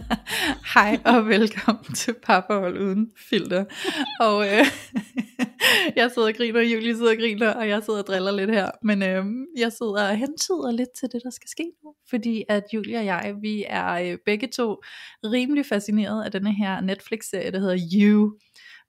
[0.74, 3.64] Hej og velkommen til Papperhold Uden Filter.
[4.20, 4.66] Og øh,
[5.98, 8.70] jeg sidder og griner, Julie sidder og griner, og jeg sidder og driller lidt her.
[8.82, 9.24] Men øh,
[9.58, 11.94] jeg sidder og hentyder lidt til det, der skal ske nu.
[12.10, 14.82] Fordi at Julie og jeg, vi er øh, begge to
[15.24, 18.30] rimelig fascineret af denne her Netflix-serie, der hedder You.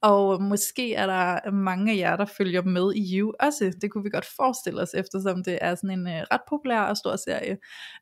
[0.04, 3.74] Og måske er der mange af jer, der følger med i You også.
[3.82, 6.98] Det kunne vi godt forestille os, eftersom det er sådan en øh, ret populær og
[6.98, 7.58] stor serie.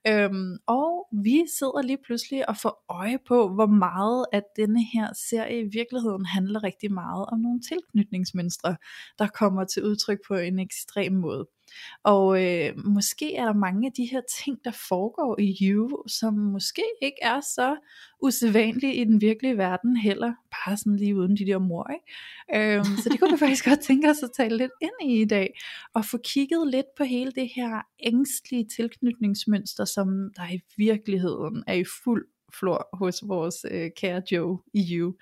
[0.08, 5.08] Øhm, og vi sidder lige pludselig og får øje på, hvor meget at denne her
[5.30, 8.76] serie i virkeligheden handler rigtig meget om nogle tilknytningsmønstre,
[9.20, 11.48] der kommer til udtryk på en ekstrem måde.
[12.04, 16.34] Og øh, måske er der mange af de her ting, der foregår i You, som
[16.34, 17.76] måske ikke er så
[18.22, 21.92] usædvanlige i den virkelige verden heller, bare sådan lige uden de der mor.
[21.94, 22.78] Ikke?
[22.78, 25.26] Øhm, så det kunne vi faktisk godt tænke os at tale lidt ind i i
[25.26, 25.60] dag,
[25.94, 31.74] og få kigget lidt på hele det her ængstlige tilknytningsmønster, som der i virkeligheden er
[31.74, 32.26] i fuld
[32.60, 35.14] flor hos vores øh, kære Joe i You.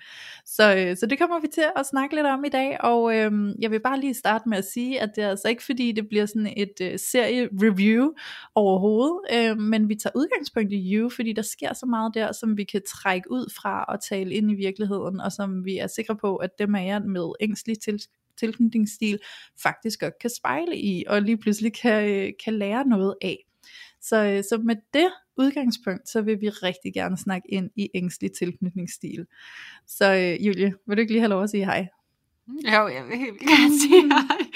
[0.44, 3.32] Så, øh, så det kommer vi til at snakke lidt om i dag, og øh,
[3.58, 6.08] jeg vil bare lige starte med at sige, at det er altså ikke fordi, det
[6.08, 8.08] bliver sådan et øh, serie-review
[8.54, 12.56] overhovedet, øh, men vi tager udgangspunkt i You, fordi der sker så meget der, som
[12.56, 16.16] vi kan trække ud fra og tale ind i virkeligheden, og som vi er sikre
[16.16, 18.00] på, at dem af jer med ængstelig til
[18.40, 19.18] tilknytningsstil
[19.62, 23.46] faktisk godt kan spejle i, og lige pludselig kan, øh, kan lære noget af.
[24.00, 28.32] Så, øh, så med det udgangspunkt, så vil vi rigtig gerne snakke ind i ængstelig
[28.32, 29.26] tilknytningsstil.
[29.86, 31.88] Så øh, Julie, vil du ikke lige have lov at sige hej?
[32.48, 34.46] Jo, jeg vil helt gerne sige hej.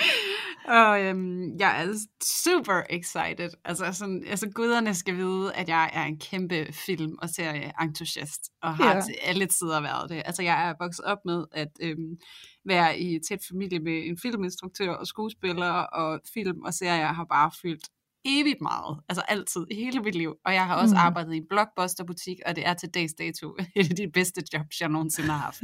[0.66, 3.50] Og øhm, jeg er super excited.
[3.64, 8.76] Altså, sådan, altså guderne skal vide, at jeg er en kæmpe film- og serie-entusiast, og
[8.76, 9.00] har ja.
[9.00, 10.22] til alle tider været det.
[10.24, 12.18] Altså, jeg er vokset op med at øhm,
[12.64, 17.50] være i tæt familie med en filminstruktør og skuespiller, og film og serier har bare
[17.62, 17.88] fyldt
[18.24, 20.34] evigt meget, altså altid, i hele mit liv.
[20.44, 21.00] Og jeg har også mm.
[21.00, 24.80] arbejdet i en blockbusterbutik, og det er til dags dato et af de bedste jobs,
[24.80, 25.62] jeg nogensinde har haft.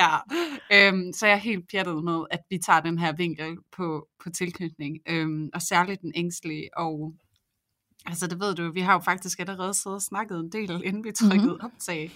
[0.02, 0.16] ja,
[0.72, 4.30] øhm, så jeg er helt pjattet med, at vi tager den her vinkel på, på
[4.30, 7.12] tilknytning, øhm, og særligt den ængstlige og
[8.06, 11.04] Altså det ved du, vi har jo faktisk allerede siddet og snakket en del, inden
[11.04, 11.64] vi trykkede mm-hmm.
[11.64, 12.10] optag.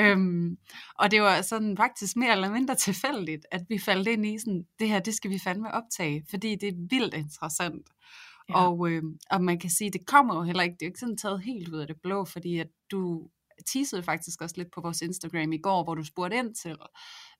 [0.00, 0.58] øhm,
[0.94, 4.64] og det var sådan faktisk mere eller mindre tilfældigt, at vi faldt ind i sådan,
[4.78, 7.86] det her, det skal vi fandme optage, fordi det er vildt interessant.
[8.48, 8.66] Ja.
[8.66, 11.00] Og, øh, og man kan sige, det kommer jo heller ikke, det er jo ikke
[11.00, 13.28] sådan taget helt ud af det blå, fordi at du
[13.72, 16.76] teasede faktisk også lidt på vores Instagram i går, hvor du spurgte ind til,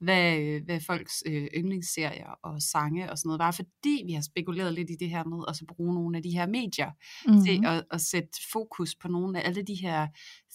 [0.00, 4.75] hvad, hvad folks øh, yndlingsserier og sange og sådan noget var, fordi vi har spekuleret
[4.75, 6.91] lidt i det her med at så bruge nogle af de her medier
[7.26, 7.44] mm-hmm.
[7.44, 10.08] til at, at sætte fokus på nogle af alle de her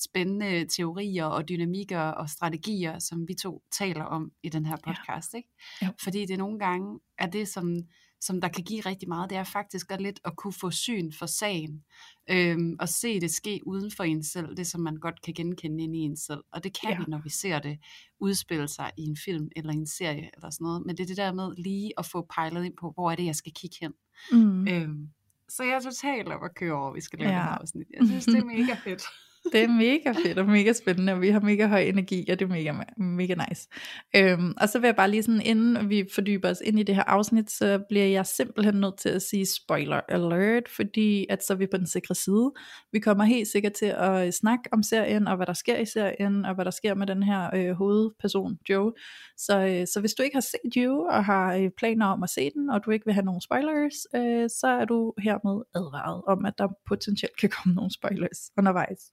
[0.03, 5.33] spændende teorier og dynamikker og strategier, som vi to taler om i den her podcast.
[5.33, 5.37] Ja.
[5.37, 5.49] Ikke?
[5.81, 5.89] Ja.
[6.03, 7.77] Fordi det nogle gange er det, som
[8.25, 11.11] som der kan give rigtig meget, det er faktisk at lidt at kunne få syn
[11.11, 11.83] for sagen,
[12.29, 15.83] øhm, og se det ske uden for en selv, det som man godt kan genkende
[15.83, 16.97] ind i en selv, og det kan ja.
[16.97, 17.79] vi, når vi ser det
[18.19, 21.17] udspille sig i en film eller en serie eller sådan noget, men det er det
[21.17, 23.93] der med lige at få pejlet ind på, hvor er det, jeg skal kigge hen.
[24.31, 24.67] Mm.
[24.67, 25.09] Øhm,
[25.49, 27.37] så jeg er totalt op at køre over, vi skal lave ja.
[27.37, 27.87] det her afsnit.
[27.99, 29.03] Jeg synes, det er mega fedt.
[29.51, 32.45] Det er mega fedt og mega spændende, og vi har mega høj energi, og det
[32.45, 33.67] er mega, mega nice.
[34.15, 36.95] Øhm, og så vil jeg bare lige sådan, inden vi fordyber os ind i det
[36.95, 41.53] her afsnit, så bliver jeg simpelthen nødt til at sige spoiler alert, fordi at så
[41.53, 42.51] er vi på den sikre side.
[42.91, 45.85] Vi kommer helt sikkert til at øh, snakke om serien, og hvad der sker i
[45.85, 48.93] serien, og hvad der sker med den her øh, hovedperson, Joe.
[49.37, 52.29] Så, øh, så hvis du ikke har set Joe, og har øh, planer om at
[52.29, 56.21] se den, og du ikke vil have nogen spoilers, øh, så er du hermed advaret
[56.27, 59.11] om, at der potentielt kan komme nogle spoilers undervejs.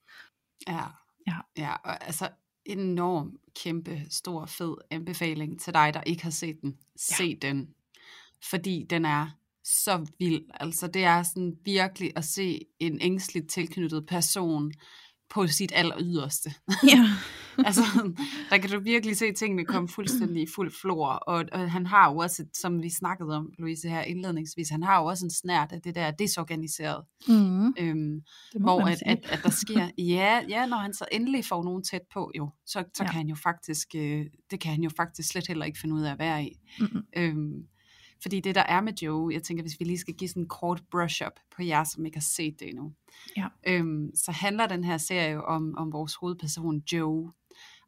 [0.69, 0.85] Ja,
[1.27, 1.37] ja.
[1.57, 2.29] ja og altså
[2.65, 6.79] enorm, kæmpe, stor, fed anbefaling til dig, der ikke har set den.
[6.97, 7.49] Se ja.
[7.49, 7.75] den,
[8.51, 9.31] fordi den er
[9.65, 10.45] så vild.
[10.55, 14.73] Altså det er sådan virkelig at se en ængstligt tilknyttet person
[15.31, 16.55] på sit aller yderste.
[16.85, 17.07] Ja.
[17.67, 18.13] altså,
[18.51, 22.11] der kan du virkelig se tingene komme fuldstændig i fuld flor, og, og han har
[22.11, 25.73] jo også, som vi snakkede om, Louise, her indledningsvis, han har jo også en snært
[25.73, 27.75] af det der desorganiseret, mm.
[27.79, 28.21] øhm,
[28.61, 32.03] hvor at, at, at der sker, ja, ja, når han så endelig får nogen tæt
[32.13, 33.11] på, jo, så, så ja.
[33.11, 36.03] kan han jo faktisk, øh, det kan han jo faktisk slet heller ikke finde ud
[36.03, 36.57] af at være i.
[36.81, 37.03] Mm-hmm.
[37.17, 37.67] Øhm,
[38.23, 40.49] fordi det der er med Joe, jeg tænker, hvis vi lige skal give sådan en
[40.49, 42.93] kort brush-up på jer, som ikke har set det endnu,
[43.37, 43.47] ja.
[43.67, 47.33] øhm, så handler den her serie om, om vores hovedperson Joe.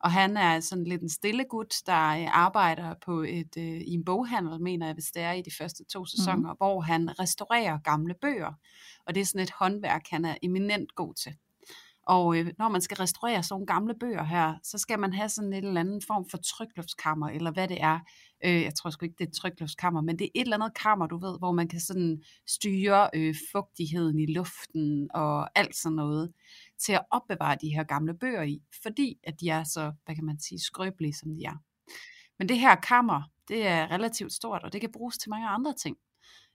[0.00, 3.90] Og han er sådan lidt en stille gut, der øh, arbejder på et, øh, i
[3.90, 6.56] en boghandel, mener jeg, hvis det er i de første to sæsoner, mm.
[6.56, 8.52] hvor han restaurerer gamle bøger.
[9.06, 11.37] Og det er sådan et håndværk, han er eminent god til.
[12.06, 15.28] Og øh, når man skal restaurere sådan nogle gamle bøger her, så skal man have
[15.28, 17.99] sådan en eller anden form for trykluftskammer, eller hvad det er.
[18.44, 20.75] Øh, jeg tror sgu ikke, det er et trykluftskammer, men det er et eller andet
[20.75, 25.96] kammer, du ved, hvor man kan sådan styre øh, fugtigheden i luften og alt sådan
[25.96, 26.32] noget
[26.78, 30.25] til at opbevare de her gamle bøger i, fordi at de er så, hvad kan
[30.25, 31.56] man sige, skrøbelige, som de er.
[32.38, 35.75] Men det her kammer, det er relativt stort, og det kan bruges til mange andre
[35.75, 35.96] ting.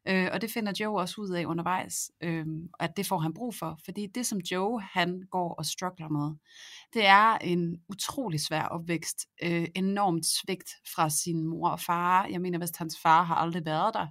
[0.07, 2.45] Øh, og det finder Joe også ud af undervejs, øh,
[2.79, 3.79] at det får han brug for.
[3.85, 6.35] Fordi det, som Joe han går og struggler med,
[6.93, 9.27] det er en utrolig svær opvækst.
[9.43, 12.25] Øh, enormt svigt fra sin mor og far.
[12.25, 14.07] Jeg mener, hvis hans far har aldrig været der,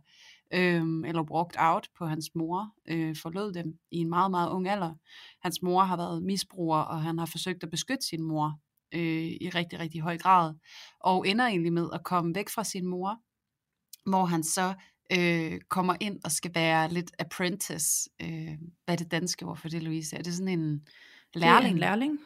[0.54, 4.68] øh, eller brugt out på hans mor, øh, forlod dem i en meget, meget ung
[4.68, 4.94] alder.
[5.42, 8.60] Hans mor har været misbruger, og han har forsøgt at beskytte sin mor
[8.94, 10.54] øh, i rigtig, rigtig høj grad,
[11.00, 13.18] og ender egentlig med at komme væk fra sin mor,
[14.10, 14.74] hvor han så
[15.12, 18.10] øh, kommer ind og skal være lidt apprentice.
[18.22, 20.16] Øh, hvad er det danske ord for det, Louise?
[20.16, 20.88] Er det sådan en
[21.34, 21.62] lærling?
[21.62, 22.18] Det er en lærling.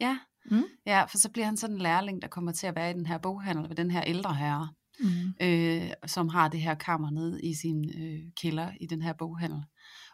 [0.00, 0.18] Ja.
[0.50, 0.64] Mm.
[0.86, 3.06] ja, for så bliver han sådan en lærling, der kommer til at være i den
[3.06, 4.68] her boghandel ved den her ældre herre,
[5.00, 5.34] mm.
[5.40, 9.62] øh, som har det her kammer nede i sin øh, kælder i den her boghandel.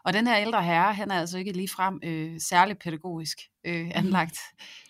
[0.05, 4.37] Og den her ældre herre, han er altså ikke ligefrem øh, særlig pædagogisk øh, anlagt,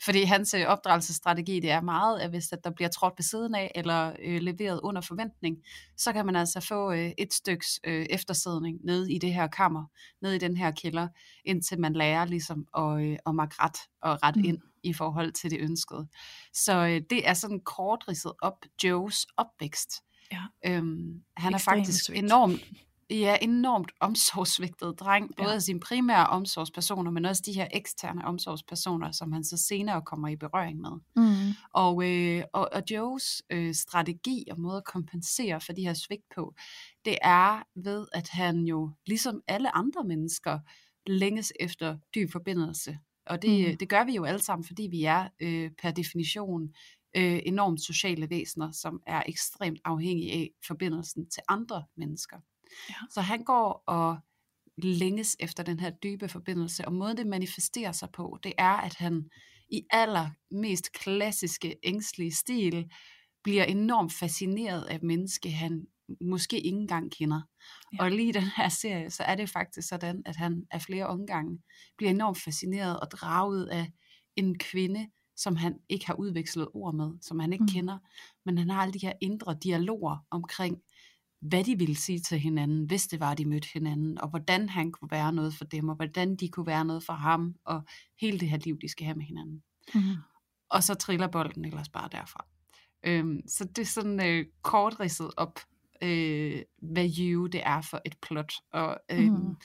[0.06, 3.56] fordi hans øh, opdragelsesstrategi, det er meget, at hvis at der bliver trådt ved siden
[3.56, 5.57] af, eller øh, leveret under forventning,
[5.97, 9.85] så kan man altså få øh, et styks øh, eftersidning ned i det her kammer,
[10.21, 11.07] ned i den her kælder,
[11.45, 14.44] indtil man lærer ligesom at, øh, at makke ret og ret mm.
[14.44, 16.07] ind i forhold til det ønskede.
[16.53, 20.01] Så øh, det er sådan kort ridset op Joes opvækst.
[20.31, 20.41] Ja.
[20.65, 22.23] Øhm, han er faktisk sweet.
[22.23, 22.62] enormt
[23.10, 25.56] ja, enormt omsorgsvigtet dreng, både ja.
[25.56, 30.28] af sine primære omsorgspersoner, men også de her eksterne omsorgspersoner, som han så senere kommer
[30.28, 30.92] i berøring med.
[31.16, 31.54] Mm.
[31.74, 36.25] Og, øh, og, og Joes øh, strategi og måde at kompensere for de her svigt
[36.36, 36.54] på,
[37.06, 40.60] det er ved, at han jo, ligesom alle andre mennesker,
[41.08, 42.98] længes efter dyb forbindelse.
[43.25, 43.78] Og det, mm.
[43.78, 46.74] det gør vi jo alle sammen, fordi vi er øh, per definition
[47.18, 52.38] øh, enormt sociale væsener, som er ekstremt afhængige af forbindelsen til andre mennesker.
[52.89, 52.95] Ja.
[53.12, 54.18] Så han går og
[54.77, 58.95] længes efter den her dybe forbindelse, og måden det manifesterer sig på, det er, at
[58.95, 59.30] han
[59.69, 62.92] i allermest klassiske ængstlige stil
[63.44, 65.88] bliver enormt fascineret af menneske, han
[66.22, 67.42] måske ikke engang kender.
[67.94, 68.04] Ja.
[68.04, 71.07] Og lige i den her serie, så er det faktisk sådan, at han af flere
[71.07, 71.60] omgange
[71.98, 73.92] bliver enormt fascineret og draget af
[74.36, 77.68] en kvinde, som han ikke har udvekslet ord med, som han ikke mm.
[77.68, 77.98] kender,
[78.45, 80.77] men han har alle de her indre dialoger omkring,
[81.50, 84.92] hvad de ville sige til hinanden, hvis det var, de mødte hinanden, og hvordan han
[84.92, 87.83] kunne være noget for dem, og hvordan de kunne være noget for ham, og
[88.21, 89.63] hele det her liv, de skal have med hinanden.
[89.94, 90.15] Mm-hmm.
[90.69, 92.45] Og så triller bolden ellers bare derfra.
[93.03, 95.59] Øhm, så det er sådan øh, kort ridset op,
[96.01, 98.53] øh, hvad You det er for et plot.
[98.71, 99.56] Og øh, mm.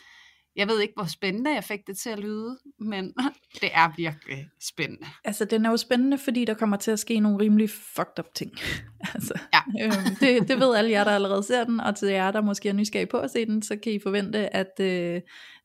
[0.56, 3.14] Jeg ved ikke, hvor spændende jeg fik det til at lyde, men
[3.61, 5.06] det er virkelig spændende.
[5.25, 8.35] Altså, den er jo spændende, fordi der kommer til at ske nogle rimelig fucked up
[8.35, 8.52] ting.
[9.14, 9.85] altså, ja.
[9.85, 12.69] øhm, det, det ved alle jer, der allerede ser den, og til jer, der måske
[12.69, 15.20] er nysgerrige på at se den, så kan I forvente, at øh,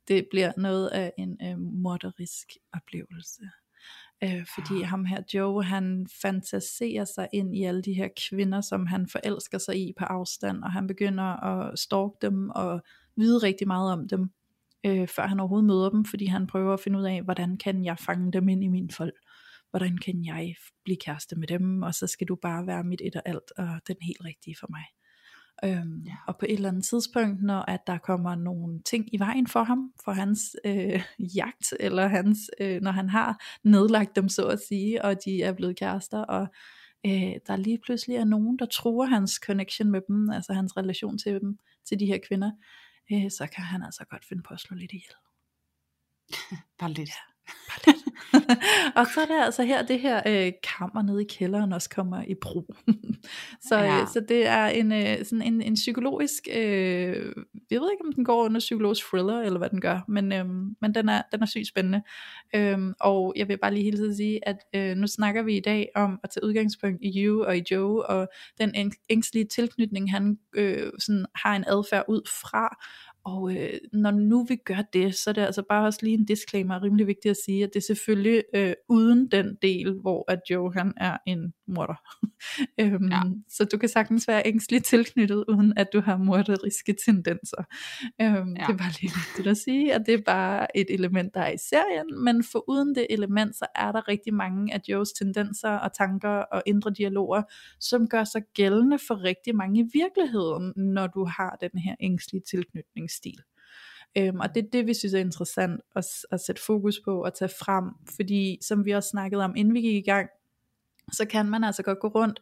[0.07, 3.41] det bliver noget af en øh, morderisk oplevelse.
[4.23, 4.85] Øh, fordi ja.
[4.85, 9.57] ham her Joe, han fantaserer sig ind i alle de her kvinder, som han forelsker
[9.57, 12.81] sig i på afstand, og han begynder at stalke dem og
[13.17, 14.29] vide rigtig meget om dem
[14.85, 17.85] øh, før han overhovedet møder dem, fordi han prøver at finde ud af, hvordan kan
[17.85, 19.13] jeg fange dem ind i min fold?
[19.69, 21.81] Hvordan kan jeg blive kæreste med dem?
[21.81, 24.67] Og så skal du bare være mit et og alt, og den helt rigtige for
[24.69, 24.83] mig.
[25.63, 26.15] Øhm, ja.
[26.27, 29.63] Og på et eller andet tidspunkt, når at der kommer nogle ting i vejen for
[29.63, 31.03] ham, for hans øh,
[31.35, 35.53] jagt, eller hans, øh, når han har nedlagt dem så at sige, og de er
[35.53, 36.47] blevet kærester, og
[37.05, 41.17] øh, der lige pludselig er nogen, der truer hans connection med dem, altså hans relation
[41.17, 42.51] til dem, til de her kvinder,
[43.11, 45.15] øh, så kan han altså godt finde på at slå lidt ihjel.
[46.79, 47.09] Bare lidt.
[47.09, 47.34] Ja.
[48.95, 52.23] Og så er det altså her, det her øh, kammer nede i kælderen også kommer
[52.27, 52.75] i brug.
[53.69, 54.01] så, ja.
[54.01, 57.33] øh, så det er en, øh, sådan en, en psykologisk, øh,
[57.71, 60.45] jeg ved ikke om den går under psykologisk thriller, eller hvad den gør, men, øh,
[60.81, 62.01] men den, er, den er sygt spændende.
[62.55, 65.61] Øh, og jeg vil bare lige hele tiden sige, at øh, nu snakker vi i
[65.61, 68.27] dag om at tage udgangspunkt i You og i Joe, og
[68.59, 72.77] den ængstlige tilknytning, han øh, sådan har en adfærd ud fra,
[73.25, 76.25] Og øh, når nu vi gør det, så er det altså bare også lige en
[76.25, 80.39] disclaimer, rimelig vigtigt at sige, at det er selvfølgelig øh, uden den del, hvor at
[80.49, 81.95] Joe han er en morder.
[82.81, 83.21] øhm, ja.
[83.49, 87.63] Så du kan sagtens være ængstligt tilknyttet, uden at du har morderiske tendenser.
[88.21, 88.65] Øhm, ja.
[88.67, 91.51] Det er bare lige vigtigt at sige, at det er bare et element, der er
[91.51, 95.69] i serien, men for uden det element, så er der rigtig mange af Joes tendenser
[95.69, 97.43] og tanker og indre dialoger,
[97.79, 102.43] som gør sig gældende for rigtig mange i virkeligheden, når du har den her ængstlige
[103.15, 103.39] stil.
[104.17, 107.33] Øhm, og det er det, vi synes er interessant at, at sætte fokus på og
[107.33, 110.29] tage frem, fordi som vi også snakkede om, inden vi gik i gang,
[111.11, 112.39] så kan man altså godt gå rundt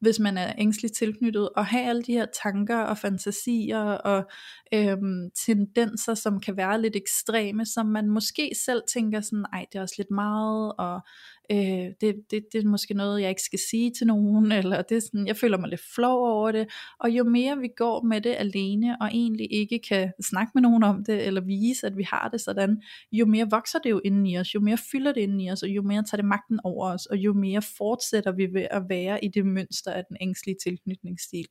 [0.00, 4.30] hvis man er ængstligt tilknyttet, og have alle de her tanker og fantasier og
[4.74, 9.78] øhm, tendenser, som kan være lidt ekstreme, som man måske selv tænker sådan, ej det
[9.78, 11.00] er også lidt meget, og
[11.50, 14.96] øh, det, det, det er måske noget, jeg ikke skal sige til nogen, eller det
[14.96, 16.68] er sådan, jeg føler mig lidt flov over det,
[17.00, 20.82] og jo mere vi går med det alene, og egentlig ikke kan snakke med nogen
[20.82, 24.26] om det, eller vise, at vi har det sådan, jo mere vokser det jo inden
[24.26, 26.60] i os, jo mere fylder det inden i os, og jo mere tager det magten
[26.64, 30.16] over os, og jo mere fortsætter vi ved at være i det mønster af den
[30.20, 31.46] ængstlige tilknytningsstil.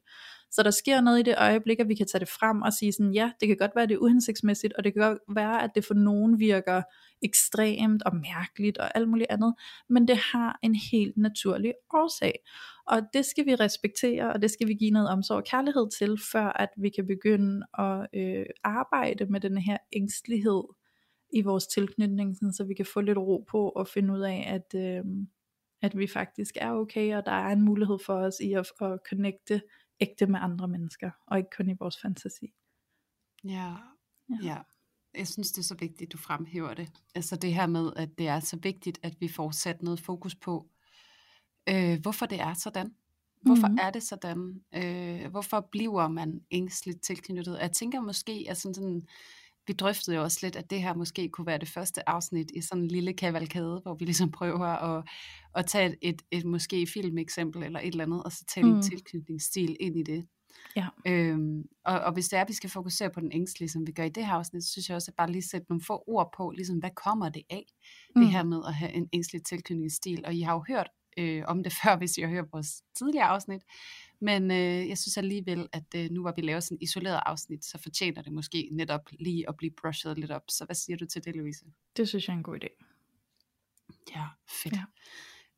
[0.56, 2.92] Så der sker noget i det øjeblik, at vi kan tage det frem og sige
[2.94, 5.64] sådan, ja, det kan godt være, at det er uhensigtsmæssigt, og det kan godt være,
[5.64, 6.82] at det for nogen virker
[7.22, 9.54] ekstremt og mærkeligt og alt muligt andet,
[9.90, 12.34] men det har en helt naturlig årsag.
[12.88, 16.18] Og det skal vi respektere, og det skal vi give noget omsorg og kærlighed til,
[16.32, 20.64] før at vi kan begynde at øh, arbejde med den her ængstelighed
[21.34, 24.46] i vores tilknytning, sådan, så vi kan få lidt ro på og finde ud af,
[24.48, 25.04] at, øh,
[25.82, 29.00] at vi faktisk er okay, og der er en mulighed for os i at, at
[29.10, 29.62] connecte
[30.00, 32.54] ægte med andre mennesker, og ikke kun i vores fantasi.
[33.44, 33.76] Ja,
[34.30, 34.38] ja.
[34.44, 34.58] ja.
[35.18, 36.92] Jeg synes, det er så vigtigt, du fremhæver det.
[37.16, 40.36] Altså det her med, at det er så vigtigt, at vi får sat noget fokus
[40.36, 40.70] på,
[41.70, 42.96] øh, hvorfor det er sådan.
[43.42, 43.80] Hvorfor mm-hmm.
[43.82, 44.64] er det sådan?
[44.74, 47.58] Øh, hvorfor bliver man ængstligt tilknyttet?
[47.62, 49.08] Jeg tænker måske, at sådan, sådan
[49.68, 52.62] vi drøftede jo også lidt, at det her måske kunne være det første afsnit i
[52.62, 55.04] sådan en lille kavalkade, hvor vi ligesom prøver at,
[55.56, 58.76] at tage et, et, et måske filmeksempel eller et eller andet, og så tage mm.
[58.76, 60.28] en tilknytningsstil ind i det.
[60.76, 60.88] Ja.
[61.08, 63.92] Øhm, og, og hvis det er, at vi skal fokusere på den ængstlige, som vi
[63.92, 66.04] gør i det her afsnit, så synes jeg også, at bare lige sætte nogle få
[66.08, 67.66] ord på, ligesom hvad kommer det af,
[68.16, 68.22] mm.
[68.22, 70.24] det her med at have en ængstelig tilknytningsstil.
[70.26, 73.26] Og I har jo hørt øh, om det før, hvis I har hørt vores tidligere
[73.26, 73.62] afsnit.
[74.22, 77.66] Men øh, jeg synes alligevel, at øh, nu hvor vi laver sådan et isoleret afsnit,
[77.66, 80.44] så fortjener det måske netop lige at blive brushed lidt op.
[80.50, 81.66] Så hvad siger du til det, Louise?
[81.98, 82.68] Det synes jeg er en god idé.
[84.16, 84.26] Ja,
[84.64, 84.76] fedt.
[84.76, 84.84] Ja.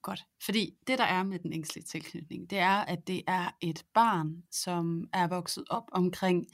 [0.02, 0.24] Godt.
[0.46, 4.44] Fordi det, der er med den ængstlige tilknytning, det er, at det er et barn,
[4.52, 6.48] som er vokset op omkring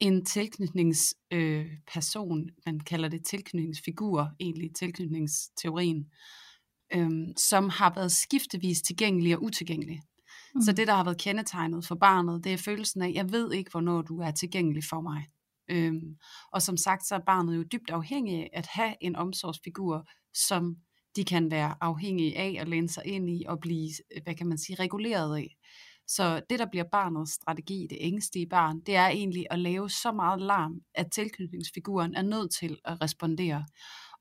[0.00, 6.10] en tilknytningsperson, øh, man kalder det tilknytningsfigur, egentlig tilknytningsteorien,
[6.94, 10.02] øh, som har været skiftevis tilgængelig og utilgængelig.
[10.54, 10.62] Mm.
[10.62, 13.70] Så det, der har været kendetegnet for barnet, det er følelsen af, jeg ved ikke,
[13.70, 15.26] hvornår du er tilgængelig for mig.
[15.70, 16.16] Øhm,
[16.52, 20.76] og som sagt, så er barnet jo dybt afhængig af at have en omsorgsfigur, som
[21.16, 23.90] de kan være afhængige af at læne sig ind i og blive,
[24.24, 25.56] hvad kan man sige, reguleret af.
[26.06, 30.12] Så det, der bliver barnets strategi, det ængstlige barn, det er egentlig at lave så
[30.12, 33.64] meget larm, at tilknytningsfiguren er nødt til at respondere.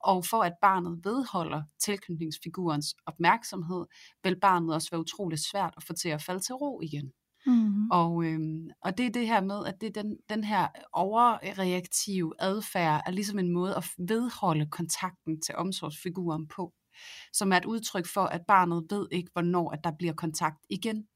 [0.03, 3.85] Og for at barnet vedholder tilknytningsfigurens opmærksomhed,
[4.23, 7.11] vil barnet også være utroligt svært at få til at falde til ro igen.
[7.45, 7.91] Mm-hmm.
[7.91, 12.33] Og, øhm, og det er det her med, at det er den, den her overreaktive
[12.39, 16.73] adfærd er ligesom en måde at vedholde kontakten til omsorgsfiguren på,
[17.33, 21.07] som er et udtryk for, at barnet ved ikke, hvornår at der bliver kontakt igen.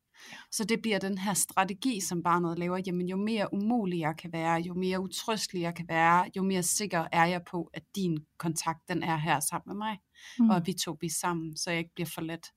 [0.52, 2.82] Så det bliver den her strategi, som barnet laver.
[2.88, 6.64] Jamen jo mere umulig jeg kan være, jo mere utrystelig jeg kan være, jo mere
[6.64, 9.98] sikker er jeg på, at din kontakt den er her sammen med mig.
[10.40, 10.50] Mm.
[10.50, 12.48] Og at vi to bliver sammen, så jeg ikke bliver forladt.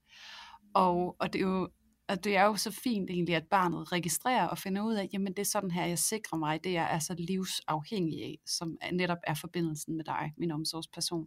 [0.74, 1.68] Og, og det er jo
[2.08, 5.32] og det er jo så fint egentlig, at barnet registrerer og finder ud af, jamen
[5.32, 9.18] det er sådan her, jeg sikrer mig, det jeg er så livsafhængig af, som netop
[9.26, 11.26] er forbindelsen med dig, min omsorgsperson.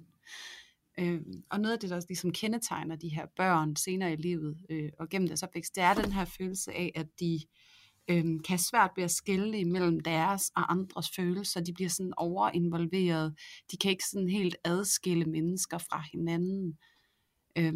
[1.00, 4.90] Øh, og noget af det, der ligesom kendetegner de her børn senere i livet øh,
[5.00, 7.40] og gennem deres opvækst, det er den her følelse af, at de
[8.08, 11.62] øh, kan have svært ved at skille imellem deres og andres følelser.
[11.62, 13.36] De bliver sådan overinvolveret.
[13.72, 16.78] De kan ikke sådan helt adskille mennesker fra hinanden.
[17.56, 17.74] Øh,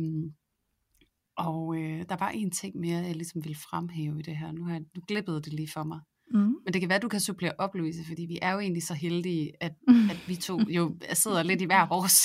[1.36, 4.52] og øh, der var en ting mere, jeg ligesom ville fremhæve i det her.
[4.52, 6.00] Nu har jeg, nu glippede det lige for mig.
[6.34, 6.40] Mm.
[6.40, 8.84] Men det kan være, at du kan supplere op, Louise, fordi vi er jo egentlig
[8.84, 10.10] så heldige, at, mm.
[10.12, 12.16] at vi to jo sidder lidt i hver vores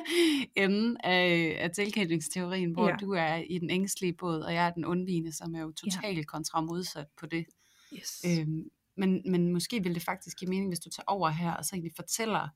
[0.64, 2.96] ende af, af tilkendingsteorien, hvor ja.
[3.00, 6.18] du er i den ængstlige båd, og jeg er den undvigende, som er jo totalt
[6.18, 6.22] ja.
[6.22, 7.44] kontra modsat på det.
[7.94, 8.24] Yes.
[8.26, 8.64] Øhm,
[8.96, 11.70] men, men måske vil det faktisk give mening, hvis du tager over her, og så
[11.72, 12.48] egentlig fortæller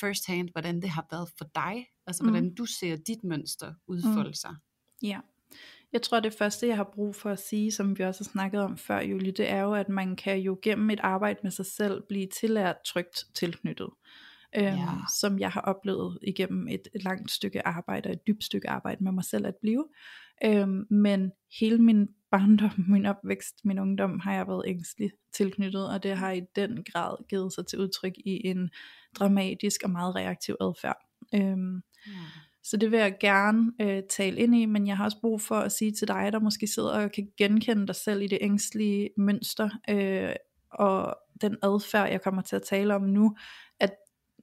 [0.00, 2.30] first hand, hvordan det har været for dig, altså mm.
[2.30, 4.34] hvordan du ser dit mønster udfolde mm.
[4.34, 4.54] sig.
[5.02, 5.20] Ja.
[5.94, 8.60] Jeg tror, det første, jeg har brug for at sige, som vi også har snakket
[8.60, 11.66] om før, Julie, det er jo, at man kan jo gennem et arbejde med sig
[11.66, 13.88] selv blive tillært trygt tilknyttet.
[14.56, 14.88] Øhm, Ja.
[15.20, 19.12] Som jeg har oplevet igennem et, et langt stykke arbejde, et dybt stykke arbejde med
[19.12, 19.84] mig selv at blive.
[20.44, 26.02] Øhm, men hele min barndom, min opvækst, min ungdom, har jeg været ængstelig tilknyttet, og
[26.02, 28.70] det har i den grad givet sig til udtryk i en
[29.18, 30.96] dramatisk og meget reaktiv adfærd.
[31.34, 32.12] Øhm, Ja.
[32.64, 35.54] Så det vil jeg gerne øh, tale ind i, men jeg har også brug for
[35.54, 39.10] at sige til dig, der måske sidder og kan genkende dig selv i det ængstlige
[39.16, 40.34] mønster, øh,
[40.70, 43.36] og den adfærd, jeg kommer til at tale om nu,
[43.80, 43.94] at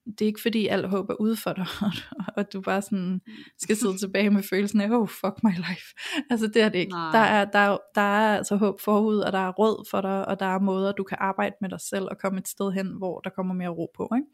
[0.05, 1.65] det er ikke fordi alt håb er ude for dig,
[2.37, 3.21] og du bare sådan
[3.59, 5.95] skal sidde tilbage med følelsen af, oh fuck my life.
[6.29, 6.91] Altså det er det ikke.
[6.91, 7.11] Nej.
[7.11, 10.27] Der er, der, er, der er altså håb forud, og der er råd for dig,
[10.27, 12.97] og der er måder, du kan arbejde med dig selv og komme et sted hen,
[12.97, 14.11] hvor der kommer mere ro på.
[14.15, 14.27] Ikke?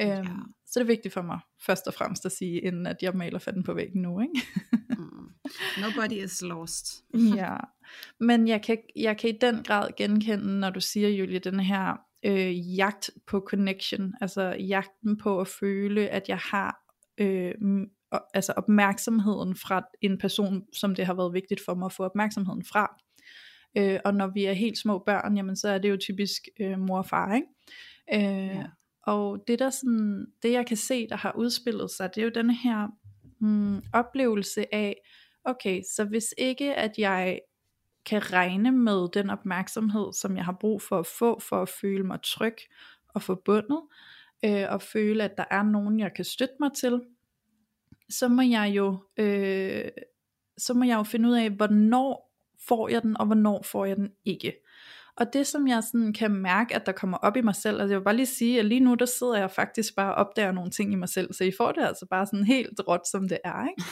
[0.00, 0.24] Øhm, Ja.
[0.66, 3.38] Så det er vigtigt for mig først og fremmest at sige, inden at jeg maler
[3.38, 4.20] fanden på væggen nu.
[4.20, 4.42] Ikke?
[4.72, 5.28] Mm.
[5.80, 7.04] Nobody is lost.
[7.36, 7.56] ja,
[8.20, 11.96] men jeg kan, jeg kan i den grad genkende, når du siger, Julie, den her
[12.24, 16.76] øh, jagt på connection, altså jagten på at føle, at jeg har
[17.18, 17.54] øh,
[18.34, 22.64] altså opmærksomheden fra en person, som det har været vigtigt for mig at få opmærksomheden
[22.64, 22.96] fra.
[23.76, 26.78] Øh, og når vi er helt små børn, jamen så er det jo typisk øh,
[26.78, 27.46] mor og far, ikke?
[28.14, 28.64] Øh, Ja.
[29.08, 32.30] Og det der sådan, det jeg kan se, der har udspillet sig, det er jo
[32.34, 32.88] den her
[33.40, 34.96] mm, oplevelse af,
[35.44, 37.40] okay, så hvis ikke at jeg
[38.06, 42.04] kan regne med den opmærksomhed, som jeg har brug for at få, for at føle
[42.04, 42.56] mig tryg
[43.08, 43.82] og forbundet,
[44.44, 47.00] øh, og føle, at der er nogen, jeg kan støtte mig til,
[48.10, 49.88] så må jeg jo, øh,
[50.58, 52.34] så må jeg jo finde ud af, hvornår
[52.68, 54.52] får jeg den, og hvornår får jeg den ikke.
[55.18, 57.92] Og det som jeg sådan kan mærke, at der kommer op i mig selv, altså
[57.92, 60.52] jeg vil bare lige sige, at lige nu der sidder jeg faktisk bare og opdager
[60.52, 63.28] nogle ting i mig selv, så I får det altså bare sådan helt råt, som
[63.28, 63.82] det er, ikke?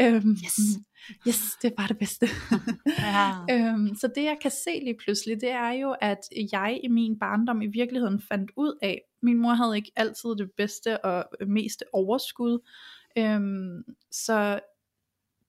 [0.16, 0.58] øhm, Yes.
[1.28, 2.28] Yes, det er bare det bedste.
[2.98, 3.30] Ja.
[3.54, 6.18] øhm, så det jeg kan se lige pludselig, det er jo, at
[6.52, 10.50] jeg i min barndom i virkeligheden fandt ud af, min mor havde ikke altid det
[10.56, 12.58] bedste og meste overskud,
[13.18, 14.60] øhm, så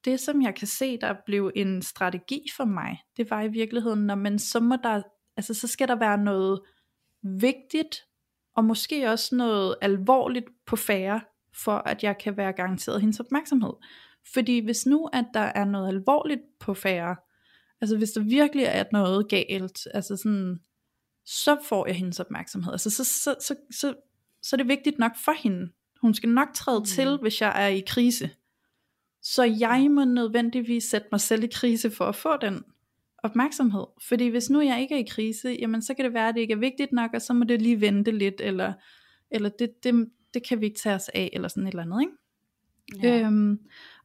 [0.06, 4.06] det som jeg kan se, der blev en strategi for mig, det var i virkeligheden,
[4.06, 5.02] når man så må der,
[5.38, 6.62] altså så skal der være noget
[7.24, 8.06] vigtigt,
[8.56, 11.22] og måske også noget alvorligt på færre,
[11.64, 13.74] for at jeg kan være garanteret hendes opmærksomhed.
[14.34, 17.16] Fordi hvis nu, at der er noget alvorligt på færre,
[17.82, 20.60] altså hvis der virkelig er noget galt, altså sådan,
[21.26, 22.72] så får jeg hendes opmærksomhed.
[22.72, 23.94] Altså så, så, så, så,
[24.42, 25.72] så er det vigtigt nok for hende.
[26.02, 26.86] Hun skal nok træde Mm.
[26.86, 28.30] til, hvis jeg er i krise.
[29.22, 32.64] Så jeg må nødvendigvis sætte mig selv i krise for at få den
[33.24, 33.86] opmærksomhed.
[34.08, 36.42] Fordi hvis nu jeg ikke er i krise, jamen så kan det være, at det
[36.42, 38.74] ikke er vigtigt nok, og så må det lige vente lidt, eller,
[39.32, 42.02] eller det, det, det kan vi ikke tage os af, eller sådan et eller andet.
[42.02, 43.08] Ikke?
[43.08, 43.28] Ja.
[43.28, 43.60] Øhm,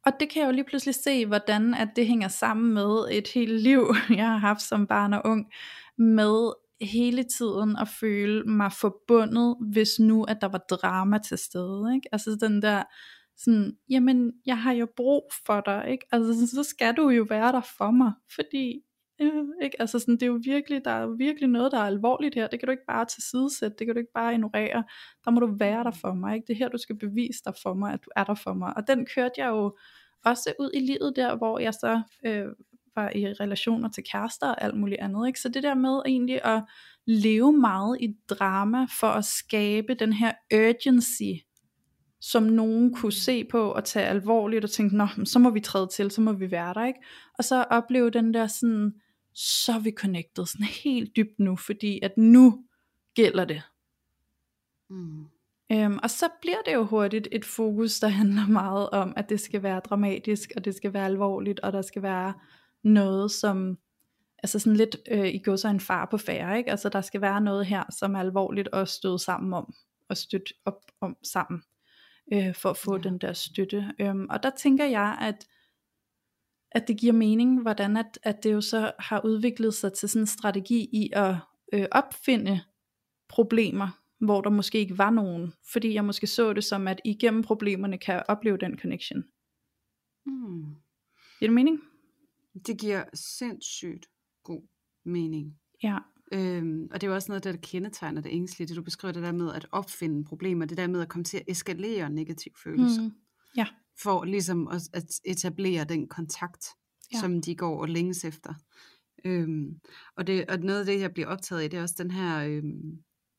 [0.07, 3.29] og det kan jeg jo lige pludselig se, hvordan at det hænger sammen med et
[3.29, 5.47] helt liv, jeg har haft som barn og ung,
[5.99, 11.95] med hele tiden at føle mig forbundet, hvis nu at der var drama til stede.
[11.95, 12.09] Ikke?
[12.13, 12.83] Altså den der,
[13.37, 16.07] sådan, jamen jeg har jo brug for dig, ikke?
[16.13, 18.83] Altså så skal du jo være der for mig, fordi
[19.21, 19.81] øh, ikke?
[19.81, 22.47] Altså sådan, det er jo virkelig, der er jo virkelig noget, der er alvorligt her,
[22.47, 24.85] det kan du ikke bare tilsidesætte, det kan du ikke bare ignorere,
[25.25, 26.47] der må du være der for mig, ikke?
[26.47, 28.77] det er her du skal bevise dig for mig, at du er der for mig,
[28.77, 29.77] og den kørte jeg jo
[30.25, 32.47] også ud i livet der, hvor jeg så øh,
[32.97, 35.41] var i relationer til kærester og alt muligt andet, ikke?
[35.41, 36.63] så det der med egentlig at
[37.07, 41.45] leve meget i drama, for at skabe den her urgency,
[42.21, 45.89] som nogen kunne se på og tage alvorligt og tænke, nå, så må vi træde
[45.97, 47.01] til, så må vi være der, ikke?
[47.39, 48.93] Og så opleve den der sådan,
[49.39, 52.65] så er vi connected, sådan helt dybt nu, fordi at nu
[53.15, 53.63] gælder det.
[54.91, 55.25] Mm.
[55.73, 59.41] Øhm, og så bliver det jo hurtigt et fokus, der handler meget om, at det
[59.41, 62.35] skal være dramatisk, og det skal være alvorligt, og der skal være
[62.83, 63.79] noget, som,
[64.43, 66.71] altså sådan lidt, øh, i går så en far på færre, ikke?
[66.71, 69.75] Altså der skal være noget her, som er alvorligt og støde sammen om,
[70.09, 71.63] og støtte op om sammen,
[72.33, 73.03] øh, for at få Ja.
[73.03, 73.93] den der støtte.
[74.01, 75.47] Øhm, og der tænker jeg, at
[76.73, 80.23] at det giver mening, hvordan at, at det jo så har udviklet sig til sådan
[80.23, 81.35] en strategi i at
[81.73, 82.61] øh, opfinde
[83.29, 87.43] problemer, hvor der måske ikke var nogen, fordi jeg måske så det som, at igennem
[87.43, 89.25] problemerne kan jeg opleve den connection.
[90.27, 90.65] Mm.
[91.39, 91.81] Giver det mening?
[92.67, 94.07] Det giver sindssygt
[94.45, 94.63] god
[95.05, 95.59] mening.
[95.83, 95.99] Ja.
[96.33, 99.23] Øhm, og det er jo også noget, der kendetegner det ængstlige, det du beskriver, det
[99.23, 103.03] der med at opfinde problemer, det der med at komme til at eskalere negative følelser,
[103.03, 103.13] Mm.
[103.57, 103.67] Ja.
[104.03, 106.67] For ligesom at, at etablere den kontakt,
[107.13, 107.21] ja.
[107.21, 108.55] Som de går og længes efter.
[109.25, 109.81] Øhm,
[110.17, 112.47] og, det, og noget af det, jeg bliver optaget i, det er også den her
[112.47, 112.99] øhm,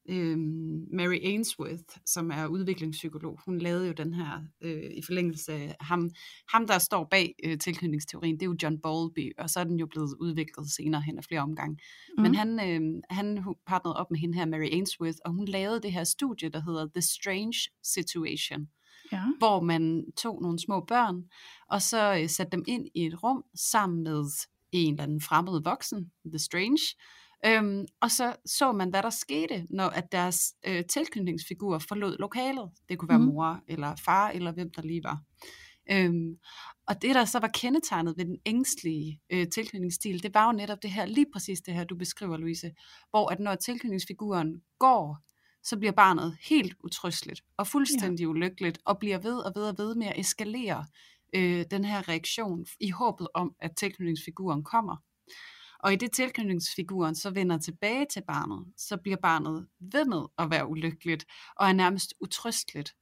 [0.10, 5.76] øhm, Mary Ainsworth, som er udviklingspsykolog, hun lavede jo den her øh, i forlængelse af
[5.80, 6.10] ham,
[6.50, 9.80] ham der står bag øh, tilknytningsteorien, det er jo John Bowlby, og så er den
[9.80, 11.78] jo blevet udviklet senere hen af flere omgange.
[12.18, 12.22] Mm.
[12.22, 15.92] Men han, øh, han partnerede op med hende her, Mary Ainsworth, og hun lavede det
[15.92, 18.68] her studie, der hedder The Strange Situation,
[19.12, 19.24] Ja.
[19.38, 21.24] hvor man tog nogle små børn,
[21.70, 24.24] og så øh, satte dem ind i et rum sammen med
[24.72, 26.80] en eller anden fremmed voksen, The Strange,
[27.46, 32.70] øhm, og så så man, hvad der skete, når at deres øh, tilknytningsfigurer forlod lokalet.
[32.90, 33.28] Det kunne være Mhm.
[33.28, 35.20] mor eller far, eller hvem der lige var.
[35.92, 36.36] Øhm,
[36.88, 40.78] og det, der så var kendetegnet ved den ængstlige øh, tilknytningsstil, det var jo netop
[40.82, 42.72] det her, lige præcis det her, du beskriver, Louise,
[43.10, 45.18] hvor at når tilknytningsfiguren går,
[45.70, 48.30] så bliver barnet helt utrysteligt og fuldstændig ja.
[48.30, 50.86] ulykkeligt, og bliver ved og ved og ved med at eskalere
[51.36, 54.98] øh, den her reaktion i håbet om, at tilknytningsfiguren kommer.
[55.80, 60.52] Og i det tilknytningsfiguren så vender tilbage til barnet, så bliver barnet ved med at
[60.52, 62.96] være ulykkeligt og er nærmest utrysteligt.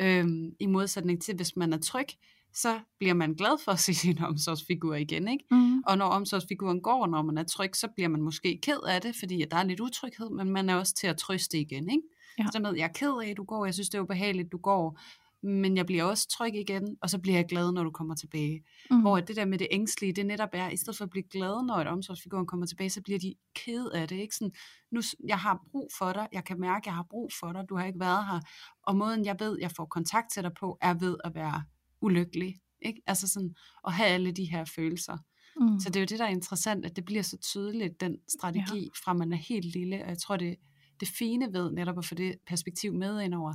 [0.00, 2.06] Øhm, I modsætning til, hvis man er tryg,
[2.52, 5.28] så bliver man glad for at se sin omsorgsfigur igen.
[5.28, 5.44] Ikke?
[5.50, 5.82] Mm.
[5.86, 9.16] Og når omsorgsfiguren går, når man er tryg, så bliver man måske ked af det,
[9.16, 11.90] fordi der er lidt utryghed, men man er også til at trøste igen.
[11.90, 12.02] Ikke?
[12.38, 12.44] Ja.
[12.52, 14.58] Så med, jeg er ked af, at du går, jeg synes, det er ubehageligt, du
[14.58, 14.98] går,
[15.44, 18.64] men jeg bliver også tryg igen, og så bliver jeg glad, når du kommer tilbage.
[18.90, 19.00] Mm.
[19.00, 21.66] Hvor det der med det ængstlige, det netop er, i stedet for at blive glad,
[21.66, 24.16] når et omsorgsfiguren kommer tilbage, så bliver de ked af det.
[24.16, 24.34] Ikke?
[24.34, 24.52] Sådan,
[24.92, 27.76] nu, jeg har brug for dig, jeg kan mærke, jeg har brug for dig, du
[27.76, 28.40] har ikke været her.
[28.82, 31.62] Og måden, jeg ved, jeg får kontakt til dig på, er ved at være
[32.00, 32.54] ulykkelig.
[32.82, 33.02] Ikke?
[33.06, 33.54] Altså sådan,
[33.86, 35.16] at have alle de her følelser.
[35.60, 35.80] Mm.
[35.80, 38.80] Så det er jo det, der er interessant, at det bliver så tydeligt, den strategi,
[38.80, 38.88] ja.
[39.04, 40.02] fra man er helt lille.
[40.02, 40.56] Og jeg tror, det,
[41.00, 43.54] det fine ved netop at få det perspektiv med indover,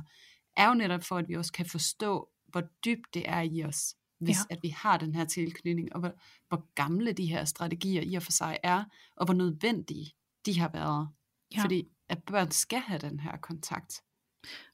[0.56, 3.94] er jo netop for, at vi også kan forstå, hvor dybt det er i os,
[4.20, 4.54] hvis Ja.
[4.54, 6.12] at vi har den her tilknytning, og hvor,
[6.48, 8.84] hvor gamle de her strategier i og for sig er,
[9.16, 10.12] og hvor nødvendige
[10.46, 11.08] de har været.
[11.56, 11.62] Ja.
[11.62, 13.94] Fordi at børn skal have den her kontakt.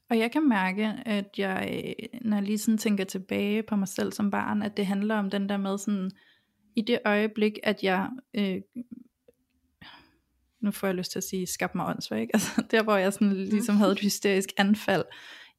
[0.09, 4.11] Og jeg kan mærke, at jeg, når jeg lige sådan tænker tilbage på mig selv
[4.13, 6.11] som barn, at det handler om den der med sådan,
[6.75, 8.61] i det øjeblik, at jeg, øh,
[10.61, 12.31] nu får jeg lyst til at sige, skabte mig åndssvagt?
[12.33, 15.05] Altså der hvor jeg sådan ligesom havde et hysterisk anfald,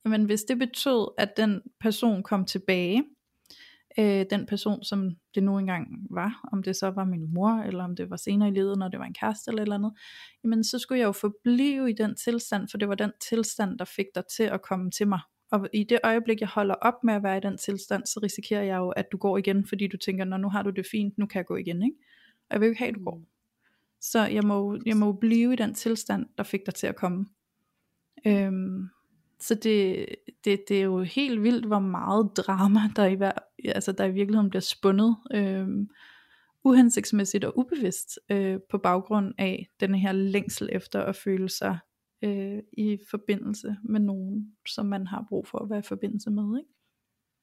[0.08, 3.04] men hvis det betød, at den person kom tilbage,
[3.98, 7.84] øh, den person, som det nu engang var, om det så var min mor, eller
[7.84, 9.92] om det var senere i livet, når det var en kæreste eller et eller andet,
[10.44, 13.84] jamen så skulle jeg jo forblive i den tilstand, for det var den tilstand, der
[13.84, 15.20] fik dig til at komme til mig.
[15.50, 18.62] Og i det øjeblik, jeg holder op med at være i den tilstand, så risikerer
[18.62, 21.18] jeg jo, at du går igen, fordi du tænker, når nu har du det fint,
[21.18, 21.96] nu kan jeg gå igen, ikke?
[22.50, 23.22] Og jeg vil jo ikke have, at du går.
[24.00, 27.26] Så jeg må, jeg må blive i den tilstand, der fik dig til at komme.
[28.26, 28.88] Øhm,
[29.40, 30.06] så det,
[30.44, 33.32] det, det er jo helt vildt, hvor meget drama, der i, hver,
[33.64, 35.68] altså der i virkeligheden bliver spundet øh,
[36.64, 41.78] uhensigtsmæssigt og ubevidst øh, på baggrund af den her længsel efter at føle sig
[42.24, 46.58] øh, i forbindelse med nogen, som man har brug for at være i forbindelse med.
[46.58, 46.70] Ikke?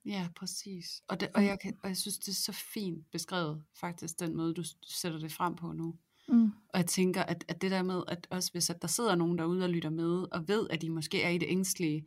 [0.05, 0.85] Ja, præcis.
[1.07, 4.35] Og, det, og, jeg kan, og jeg synes, det er så fint beskrevet, faktisk, den
[4.35, 5.95] måde, du s- sætter det frem på nu.
[6.29, 6.51] Mm.
[6.69, 9.37] Og jeg tænker, at, at det der med, at også hvis at der sidder nogen
[9.37, 12.05] derude og lytter med, og ved, at de måske er i det ængstlige,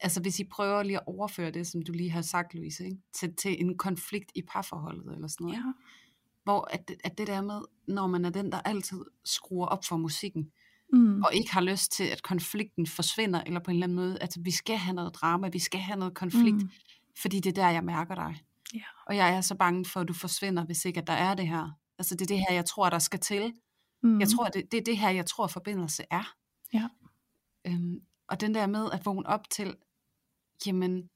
[0.00, 2.96] altså hvis I prøver lige at overføre det, som du lige har sagt, Louise, ikke?
[3.14, 5.56] Til, til en konflikt i parforholdet eller sådan noget.
[5.58, 5.62] Ja.
[6.44, 9.84] Hvor at, det- at det der med, når man er den, der altid skruer op
[9.84, 10.50] for musikken,
[10.94, 11.22] Mm.
[11.22, 14.36] og ikke har lyst til, at konflikten forsvinder, eller på en eller anden måde, at
[14.40, 16.70] vi skal have noget drama, vi skal have noget konflikt, mm.
[17.22, 18.42] fordi det er der, jeg mærker dig.
[18.74, 18.80] Ja.
[19.06, 21.48] Og jeg er så bange for, at du forsvinder, hvis ikke at der er det
[21.48, 21.70] her.
[22.02, 23.52] Altså det er det her, jeg tror, der skal til.
[24.02, 24.20] Mm.
[24.20, 26.34] Jeg tror, det, det er det her, jeg tror, forbindelse er.
[26.74, 26.88] Ja.
[27.66, 29.76] Øhm, og den der med at vågne op til,
[30.66, 31.08] jamen,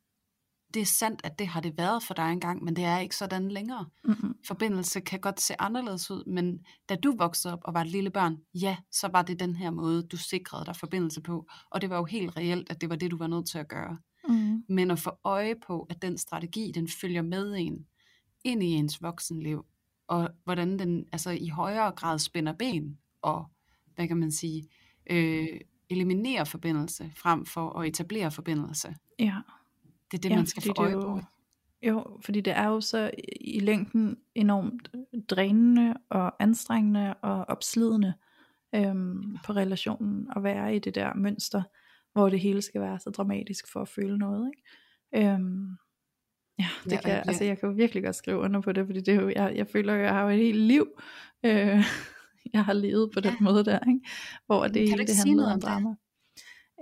[0.74, 3.16] det er sandt, at det har det været for dig engang, men det er ikke
[3.16, 3.86] sådan længere.
[4.04, 4.34] Mm-mm.
[4.46, 8.10] Forbindelse kan godt se anderledes ud, men da du voksede op og var et lille
[8.10, 11.46] barn, ja, så var det den her måde, du sikrede dig forbindelse på.
[11.70, 13.68] Og det var jo helt reelt, at det var det, du var nødt til at
[13.68, 13.98] gøre.
[14.28, 14.64] Mm.
[14.68, 17.86] Men at få øje på, at den strategi, den følger med en
[18.44, 19.66] ind i ens voksenliv,
[20.08, 23.44] og hvordan den altså i højere grad spænder ben, og
[23.94, 24.68] hvad kan man sige,
[25.10, 28.96] øh, eliminerer forbindelse, frem for at etablere forbindelse.
[29.18, 29.34] Ja.
[30.10, 31.20] Det er det, Ja, man skal få øje på.
[31.82, 34.90] Jo, fordi det er jo så i- i længden enormt
[35.30, 38.14] drænende og anstrengende og opslidende
[38.74, 41.62] øhm, på relationen at være i det der mønster,
[42.12, 44.50] hvor det hele skal være så dramatisk for at føle noget.
[45.12, 45.28] Ikke?
[45.32, 45.68] Øhm,
[46.58, 48.72] ja, det Ja, ja, kan, bliver- altså jeg kan jo virkelig godt skrive under på
[48.72, 50.86] det, fordi det er jo, jeg, jeg føler jo, jeg har jo et helt liv,
[51.44, 51.84] øh,
[52.54, 53.36] jeg har levet på den Ja.
[53.40, 54.00] måde der, ikke?
[54.46, 55.68] hvor det Kan hele ikke det sige handlede noget om om det?
[55.68, 55.94] drama.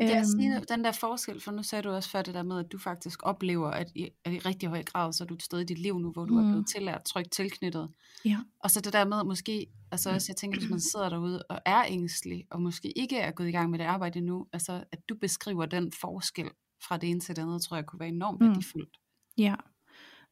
[0.01, 2.43] Ja, Øhm, sige noget- den der forskel, for nu sagde du også før det der
[2.43, 5.35] med, at du faktisk oplever, at i, at i rigtig høj grad, så er du
[5.35, 6.41] et sted i dit liv nu, hvor du mm.
[6.47, 7.89] er blevet tillært trygt tilknyttet.
[8.25, 8.39] Ja.
[8.61, 11.59] Og så det der med måske Altså også, jeg tænker, hvis man sidder derude og
[11.67, 14.99] er ængstelig, og måske ikke er gået i gang med det arbejde endnu, altså at
[15.09, 16.49] du beskriver den forskel
[16.89, 18.47] fra det ene til det andet, tror jeg kunne være enormt Mm.
[18.49, 18.97] værdifuldt.
[19.39, 19.55] Ja.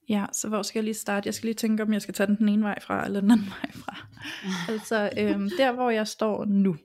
[0.08, 1.26] Ja, så hvor skal jeg lige starte?
[1.26, 3.30] Jeg skal lige tænke, om jeg skal tage den den ene vej fra, eller den
[3.30, 3.96] anden vej fra.
[4.72, 6.76] altså, øhm, der hvor jeg står nu,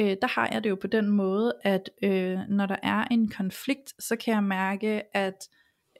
[0.00, 3.28] øh, der har jeg det jo på den måde, at øh, når der er en
[3.28, 5.48] konflikt, så kan jeg mærke, at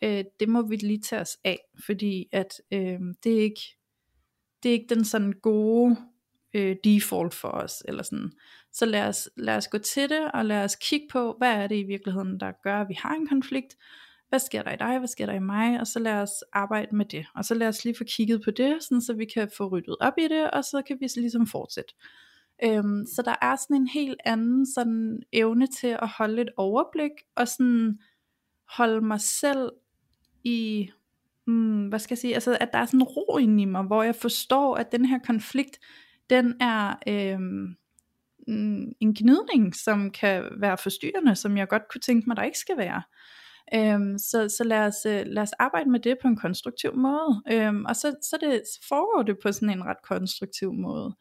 [0.03, 3.61] øh, det må vi lige tage os af, fordi at øh, det er ikke
[4.63, 5.97] det er ikke den sådan gode
[6.55, 8.33] øh, default for os, eller sådan.
[8.73, 11.67] Så lad os, lad os gå til det, og lad os kigge på, hvad er
[11.67, 13.77] det i virkeligheden, der gør, at vi har en konflikt,
[14.29, 16.97] hvad sker der i dig, hvad sker der i mig, og så lad os arbejde
[16.97, 19.51] med det, og så lad os lige få kigget på det, sådan, så vi kan
[19.57, 21.95] få ryddet op i det, og så kan vi ligesom fortsætte.
[22.65, 27.11] Øhm, så der er sådan en helt anden sådan evne til at holde et overblik,
[27.37, 27.99] og sådan
[28.69, 29.71] holde mig selv
[30.45, 30.91] i,
[31.47, 34.03] mm, hvad skal jeg sige, altså at der er sådan ro inde i mig, hvor
[34.03, 35.79] jeg forstår, at den her konflikt,
[36.31, 37.77] den er øhm,
[39.01, 42.77] en gnidning, som kan være forstyrrende, som jeg godt kunne tænke mig, der ikke skal
[42.77, 43.03] være.
[43.75, 47.43] Øhm, så så lad, os, øh, lad os arbejde med det på en konstruktiv måde.
[47.53, 51.17] Øhm, og så, så, det, så foregår det på sådan en ret konstruktiv måde.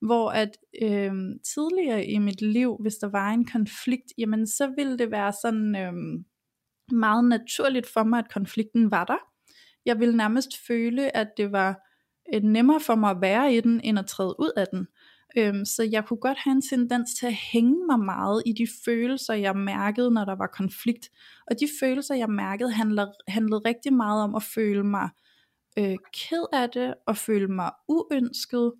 [0.00, 0.50] Hvor at
[0.82, 5.32] øhm, tidligere i mit liv, hvis der var en konflikt, jamen så ville det være
[5.42, 6.24] sådan øhm,
[6.92, 9.18] meget naturligt for mig, at konflikten var der.
[9.84, 11.88] Jeg ville nærmest føle, at det var
[12.34, 14.86] øh, nemmere for mig at være i den, end at træde ud af den.
[15.36, 18.66] Øhm, så jeg kunne godt have en tendens til at hænge mig meget i de
[18.84, 21.10] følelser, jeg mærkede, når der var konflikt.
[21.50, 25.08] Og de følelser, jeg mærkede, handlede, handlede rigtig meget om at føle mig
[25.78, 28.72] øh, ked af det, og føle mig uønsket,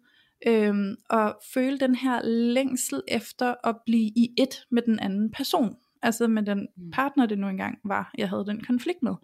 [0.46, 5.76] øhm, og føle den her længsel efter at blive i et med den anden person.
[6.02, 6.90] Altså med den Mm.
[6.90, 9.14] partner, det nu engang var, jeg havde den konflikt med.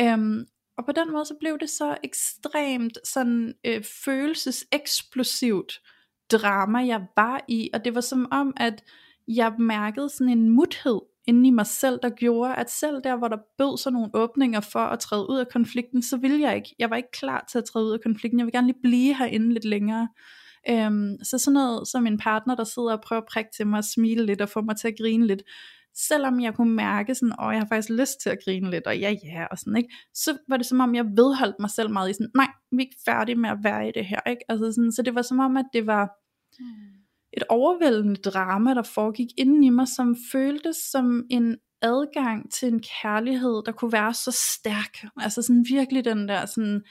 [0.00, 0.44] Øhm,
[0.78, 5.80] og på den måde, så blev det så ekstremt sådan øh, følelseseksplosivt
[6.32, 8.84] drama, jeg var i, og det var som om, at
[9.28, 13.28] jeg mærkede sådan en muthed inde i mig selv, der gjorde, at selv der, hvor
[13.28, 16.74] der bød sig nogle åbninger for at træde ud af konflikten, så ville jeg ikke.
[16.78, 18.38] Jeg var ikke klar til at træde ud af konflikten.
[18.38, 20.08] Jeg vil gerne lige blive herinde lidt længere.
[20.70, 23.78] Øhm, så sådan noget som en partner, der sidder og prøver at prikke til mig
[23.78, 25.42] og smile lidt og få mig til at grine lidt,
[25.94, 28.98] selvom jeg kunne mærke sådan, åh, jeg har faktisk lyst til at grine lidt, og
[28.98, 29.94] ja, ja, og sådan, ikke?
[30.14, 32.80] Så var det som om, jeg vedholdt mig selv meget i sådan, nej, vi er
[32.80, 34.42] ikke færdige med at være i det her, ikke?
[34.48, 36.10] Altså sådan, så det var som om, at det var
[37.36, 42.82] et overvældende drama, der foregik inden i mig, som føltes som en adgang til en
[43.02, 45.10] kærlighed, der kunne være så stærk.
[45.16, 46.82] Altså sådan virkelig den der sådan,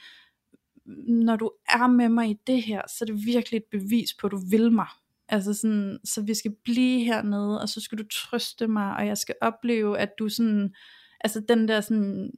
[1.08, 4.26] når du er med mig i det her, så er det virkelig et bevis på,
[4.26, 4.86] at du vil mig.
[5.28, 9.18] Altså sådan, så vi skal blive hernede, og så skal du trøste mig, og jeg
[9.18, 10.74] skal opleve, at du sådan,
[11.20, 12.30] altså den der sådan,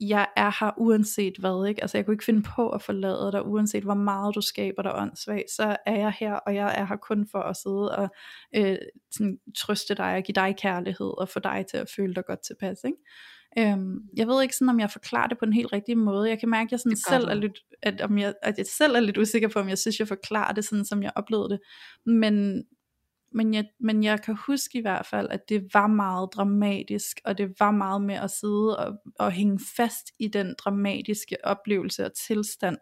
[0.00, 1.82] jeg er her uanset hvad, ikke?
[1.82, 4.92] Altså jeg kunne ikke finde på at forlade dig, uanset hvor meget du skaber dig
[4.94, 8.08] åndssvagt, så er jeg her, og jeg er her kun for at sidde og
[8.56, 8.78] øh,
[9.12, 12.40] sådan, trøste dig, og give dig kærlighed, og få dig til at føle dig godt
[12.46, 12.98] tilpas, ikke?
[13.58, 16.28] Øhm, jeg ved ikke sådan, om jeg forklarer det på den helt rigtige måde.
[16.28, 18.94] Jeg kan mærke, at jeg sådan selv er lidt, at, om jeg, at jeg selv
[18.94, 21.60] er lidt usikker på, om jeg synes, jeg forklarer det sådan, som jeg oplevede det.
[22.06, 22.64] Men,
[23.32, 27.38] men, jeg, men jeg kan huske i hvert fald, at det var meget dramatisk, og
[27.38, 32.12] det var meget med at sidde og, og hænge fast i den dramatiske oplevelse og
[32.26, 32.76] tilstand,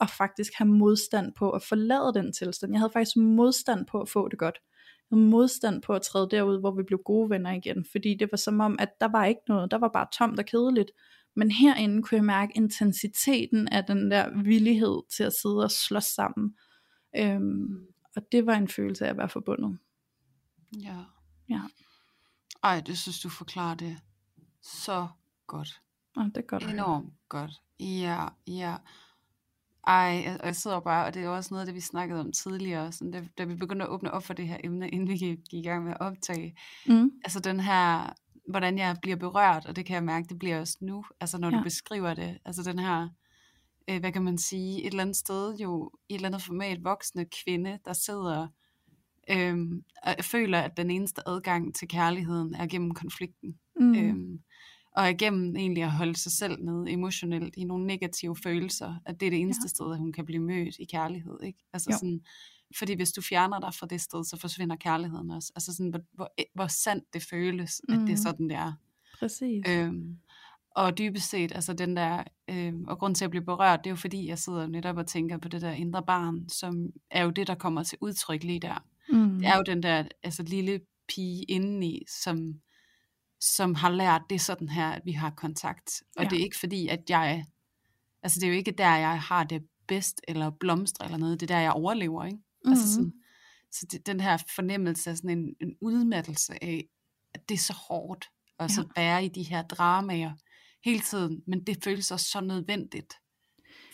[0.00, 2.72] og faktisk have modstand på at forlade den tilstand.
[2.72, 4.58] Jeg havde faktisk modstand på at få det godt.
[5.10, 8.60] Modstand på at træde derud, hvor vi blev gode venner igen, fordi det var som
[8.60, 10.90] om, at der var ikke noget, der var bare tomt og kedeligt.
[11.36, 16.04] Men herinde kunne jeg mærke intensiteten af den der villighed til at sidde og slås
[16.04, 16.54] sammen.
[17.16, 19.78] Øhm, og det var en følelse af at være forbundet.
[20.82, 20.96] Ja.
[21.48, 21.60] Ja.
[22.62, 23.96] Ej, det synes du forklarer det
[24.62, 25.08] så
[25.46, 25.80] godt.
[26.16, 26.62] Og det er godt.
[26.62, 27.52] Enormt godt.
[27.80, 28.76] Ja, ja.
[29.88, 32.32] Ej, jeg- jeg sidder bare, og det er også noget af det, vi snakkede om
[32.32, 35.16] tidligere, sådan, da, da vi begyndte at åbne op for det her emne, inden vi
[35.16, 36.56] gik, gik i gang med at optage.
[36.86, 37.10] Mm.
[37.24, 38.12] Altså den her,
[38.50, 41.50] hvordan jeg bliver berørt, og det kan jeg mærke, det bliver også nu, altså når.
[41.50, 41.56] Ja.
[41.56, 42.38] du beskriver det.
[42.44, 43.08] Altså den her,
[43.90, 46.84] øh, hvad kan man sige, et eller andet sted jo, i et eller andet format
[46.84, 48.48] voksne kvinde, der sidder
[49.30, 53.58] øhm, og føler, at den eneste adgang til kærligheden er gennem konflikten.
[53.80, 53.94] Mm.
[53.94, 54.38] Øhm,
[54.96, 59.26] og igennem egentlig at holde sig selv nede emotionelt i nogle negative følelser, at det
[59.26, 59.68] er det eneste ja.
[59.68, 61.38] sted, at hun kan blive mødt i kærlighed.
[61.42, 61.58] Ikke?
[61.72, 61.96] Altså Jo.
[61.98, 62.20] sådan,
[62.78, 65.52] fordi hvis du fjerner dig fra det sted, så forsvinder kærligheden også.
[65.56, 68.16] Altså sådan, hvor, hvor, hvor sandt det føles, at det er Mhm.
[68.16, 68.72] sådan, det er.
[69.18, 69.64] Præcis.
[69.68, 70.16] Øhm,
[70.76, 73.92] og dybest set, altså den der, øhm, og grund til at blive berørt, det er
[73.92, 77.30] jo fordi, jeg sidder netop og tænker på det der indre barn, som er jo
[77.30, 78.84] det, der kommer til udtryk lige der.
[79.12, 79.38] Mm.
[79.38, 82.54] Det er jo den der altså, lille pige indeni, som,
[83.40, 86.02] som har lært, det sådan her, at vi har kontakt.
[86.16, 86.28] Og Ja.
[86.28, 87.44] det er ikke fordi, at jeg,
[88.22, 91.50] altså det er jo ikke der, jeg har det bedst, eller blomstre eller noget, det
[91.50, 92.38] er der, jeg overlever, ikke?
[92.64, 92.70] Mm.
[92.70, 93.12] Altså sådan,
[93.72, 96.84] så det, den her fornemmelse af sådan en, en udmattelse af,
[97.34, 98.24] at det er så hårdt
[98.58, 100.32] at så være i de her dramaer
[100.84, 103.14] hele tiden, men det føles også så nødvendigt,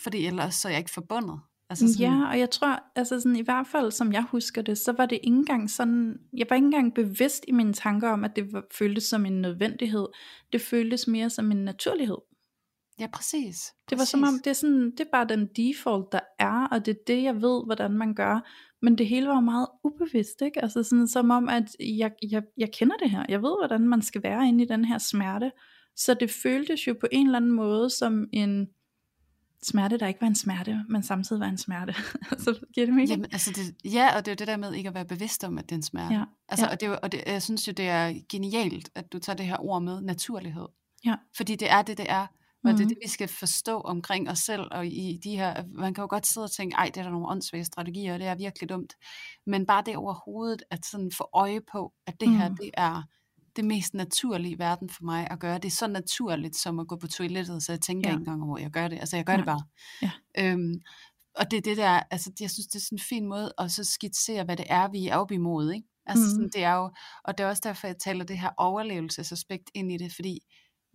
[0.03, 1.41] fordi ellers så er jeg ikke forbundet.
[1.71, 2.13] Altså sådan...
[2.13, 5.07] Ja, og jeg tror, altså sådan, i hvert fald som jeg husker det, så var
[5.07, 8.53] det ikke engang sådan, jeg var ikke engang bevidst i mine tanker om, at det
[8.53, 10.07] var, føltes som en nødvendighed.
[10.53, 12.19] Det føltes mere som en naturlighed.
[13.01, 13.33] Ja, præcis.
[13.33, 13.73] præcis.
[13.91, 16.87] Det var som om, det er, sådan, det er bare den default, der er, og
[16.87, 18.41] det er det, jeg ved, hvordan man gør.
[18.83, 20.63] Men det hele var meget ubevidst, ikke?
[20.63, 23.25] Altså sådan som om, at jeg, jeg, jeg kender det her.
[23.29, 25.51] Jeg ved, hvordan man skal være inde i den her smerte.
[25.97, 28.69] Så det føltes jo på en eller anden måde som en
[29.67, 31.95] smerte, der ikke var en smerte, men samtidig var en smerte.
[32.45, 33.11] så giver det mening?
[33.11, 35.45] Jamen, altså det, ja, og det er jo det der med ikke at være bevidst
[35.45, 36.15] om, at det er en smerte.
[36.15, 36.73] Ja, altså, ja.
[36.73, 39.57] Og, det, og det, jeg synes jo, det er genialt, at du tager det her
[39.65, 40.67] ord med, naturlighed.
[41.05, 41.15] Ja.
[41.37, 42.27] Fordi det er det, det er.
[42.65, 42.77] Og mm-hmm.
[42.77, 42.95] det er mhm.
[42.95, 46.27] det, vi skal forstå omkring os selv, og i de her, man kan jo godt
[46.27, 48.93] sidde og tænke, ej, det er der nogle åndssvage strategier, og det er virkelig dumt.
[49.47, 52.57] Men bare det overhovedet, at sådan få øje på, at det her, mm.
[52.57, 53.03] det er
[53.57, 55.59] det mest naturlige i verden for mig at gøre.
[55.59, 58.15] Det er så naturligt som at gå på toilettet, så jeg tænker ja.
[58.15, 58.99] ikke engang over, at jeg gør det.
[58.99, 59.39] Altså jeg gør ja.
[59.39, 59.63] det bare.
[60.03, 60.11] Ja.
[60.39, 60.75] Øhm,
[61.37, 63.73] og det er det der, altså jeg synes, det er sådan en fin måde at
[63.73, 65.73] så skitsere, hvad det er, vi er op imod.
[65.73, 65.89] Ikke?
[66.07, 66.31] Altså mm.
[66.31, 66.91] sådan, det er jo,
[67.25, 70.41] og det er også derfor, jeg taler det her overlevelsesaspekt ind i det, fordi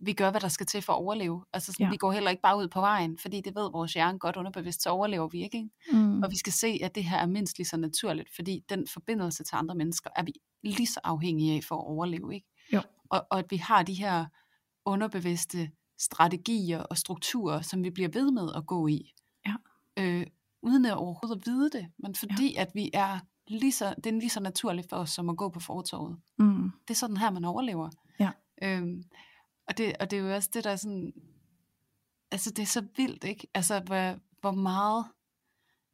[0.00, 1.44] vi gør, hvad der skal til for at overleve.
[1.52, 1.90] Altså sådan, ja.
[1.90, 4.82] vi går heller ikke bare ud på vejen, fordi det ved vores hjerne godt underbevidst,
[4.82, 5.58] så overlever vi ikke.
[5.58, 5.70] ikke?
[5.92, 6.22] Mm.
[6.22, 9.44] Og vi skal se, at det her er mindst lige så naturligt, fordi den forbindelse
[9.44, 12.34] til andre mennesker er vi lige så afhængige af for at overleve.
[12.34, 12.46] Ikke?
[13.10, 14.26] Og, og at vi har de her
[14.84, 19.12] underbevidste strategier og strukturer, som vi bliver ved med at gå i.
[19.46, 19.54] Ja.
[19.96, 20.26] Øh,
[20.62, 22.60] uden at overhovedet at vide det, men fordi ja.
[22.60, 25.48] at vi er lige så, det er lige så naturligt for os, som at gå
[25.48, 26.16] på fortorvet.
[26.38, 26.70] Mm.
[26.88, 27.90] Det er sådan her, man overlever.
[28.20, 28.30] Ja.
[28.62, 29.04] Øhm,
[29.68, 31.12] og, det, og det er jo også det, der er sådan,
[32.30, 33.46] altså det er så vildt, ikke?
[33.54, 35.04] Altså, hvor, hvor meget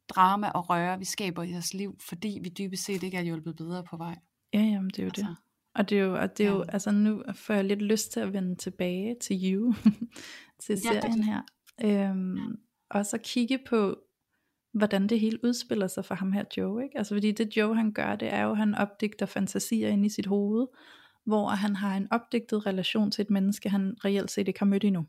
[0.09, 3.55] drama og røre vi skaber i vores liv, fordi vi dybest set ikke er hjulpet
[3.55, 4.19] bedre på vej.
[4.53, 5.21] Ja, jamen det er jo altså.
[5.21, 5.37] det.
[5.77, 6.71] Og det er jo, og det er jo ja.
[6.73, 9.73] altså nu får jeg lidt lyst til at vende tilbage til You,
[10.63, 11.41] til serien her.
[11.83, 12.57] Øhm,
[12.89, 13.97] og så kigge på,
[14.73, 16.83] hvordan det hele udspiller sig for ham her Joe.
[16.83, 16.97] Ikke?
[16.97, 20.09] Altså fordi det Joe han gør, det er jo, at han opdigter fantasier ind i
[20.09, 20.67] sit hoved,
[21.25, 24.83] hvor han har en opdigtet relation til et menneske, han reelt set ikke har mødt
[24.83, 25.05] endnu.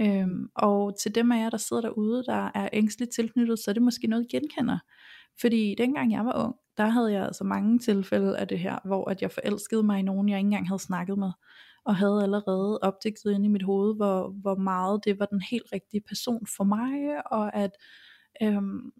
[0.00, 3.72] Øhm, og til dem af jer, der sidder derude, der er ængstligt tilknyttet, så er
[3.72, 4.78] det måske noget, I genkender.
[5.40, 9.10] Fordi dengang jeg var ung, der havde jeg altså mange tilfælde af det her, hvor
[9.10, 11.30] at jeg forelskede mig i nogen, jeg ikke engang havde snakket med,
[11.84, 15.72] og havde allerede opdigtet ind i mit hoved, hvor, hvor meget det var den helt
[15.72, 17.70] rigtige person for mig, og at
[18.42, 18.92] øhm,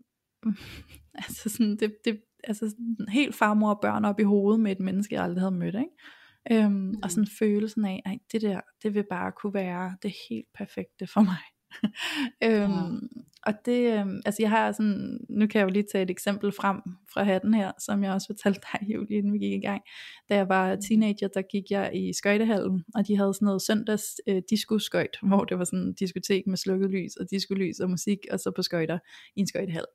[1.24, 4.80] altså sådan, det, det, altså sådan helt farmor og børn op i hovedet med et
[4.80, 6.64] menneske, jeg aldrig havde mødt, ikke?
[6.64, 6.94] Øhm, mm.
[7.02, 11.06] Og sådan følelsen af, at det der, det vil bare kunne være det helt perfekte
[11.06, 11.53] for mig.
[12.44, 13.22] øhm, ja.
[13.46, 16.52] Og det, øhm, altså jeg har sådan, nu kan jeg jo lige tage et eksempel
[16.52, 16.80] frem
[17.12, 19.82] fra hatten her, som jeg også fortalte dig, Julie, inden vi gik i gang.
[20.28, 24.04] Da jeg var teenager, der gik jeg i skøjtehallen, og de havde sådan noget søndags
[24.28, 28.18] øh, disco-skøjt, hvor det var sådan en diskotek med slukket lys, og diskolys og musik,
[28.30, 28.98] og så på skøjter
[29.36, 29.86] i en skøjtehal.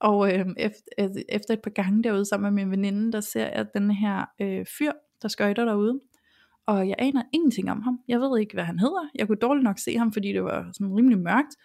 [0.00, 3.66] Og øh, efter, efter et par gange derude sammen med min veninde, der ser jeg
[3.74, 6.00] den her øh, fyr, der skøjter derude,
[6.70, 8.00] og jeg aner ingenting om ham.
[8.08, 9.08] Jeg ved ikke, hvad han hedder.
[9.14, 11.56] Jeg kunne dårligt nok se ham, fordi det var sådan rimelig mørkt.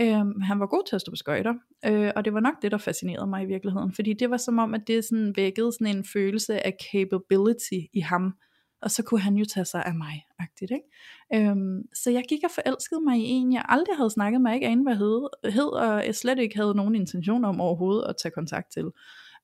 [0.00, 1.54] Øhm, han var god til at stå på skøjter,
[1.86, 4.58] øh, og det var nok det, der fascinerede mig i virkeligheden, fordi det var som
[4.58, 8.34] om, at det sådan vækkede sådan en følelse af capability i ham,
[8.82, 11.48] og så kunne han jo tage sig af mig, agtigt, ikke?
[11.48, 14.66] Øhm, så jeg gik og forelskede mig i en, jeg aldrig havde snakket med, ikke
[14.66, 18.32] anede, hvad hed, hed, og jeg slet ikke havde nogen intention om overhovedet at tage
[18.32, 18.86] kontakt til.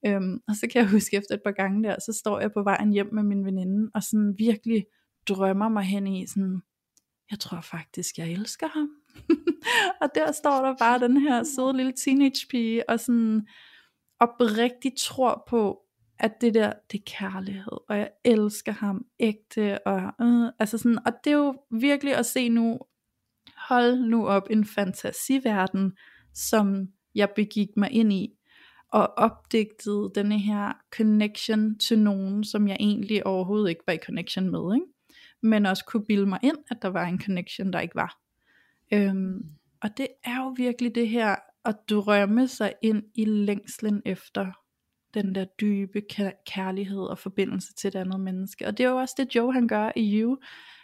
[0.07, 2.63] Øhm, og så kan jeg huske efter et par gange der, så står jeg på
[2.63, 4.85] vejen hjem med min veninde, og sådan virkelig
[5.29, 6.63] drømmer mig hen i sådan,
[7.31, 8.91] jeg tror faktisk, jeg elsker ham.
[10.03, 13.47] og der står der bare den her søde lille teenage pige, og sådan
[14.21, 15.79] oprigtigt tror på,
[16.19, 20.99] at det der, det er kærlighed, og jeg elsker ham ægte, og, øh, altså sådan,
[21.07, 22.79] og det er jo virkelig at se nu,
[23.69, 25.93] hold nu op en fantasiverden,
[26.35, 28.29] som jeg begik mig ind i,
[28.93, 34.51] og opdigtede denne her connection til nogen, som jeg egentlig overhovedet ikke var i connection
[34.51, 34.87] med, ikke?
[35.43, 38.21] Men også kunne bilde mig ind, at der var en connection, der ikke var.
[38.93, 39.45] Øhm,
[39.81, 44.53] og det er jo virkelig det her, at drømme sig ind i længslen efter
[45.15, 46.03] den der dybe
[46.47, 48.67] kærlighed og forbindelse til et andet menneske.
[48.67, 50.37] Og det er jo også det Joe han gør i You.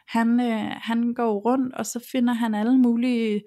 [0.09, 3.43] Han, øh, han går rundt, og så finder han alle mulige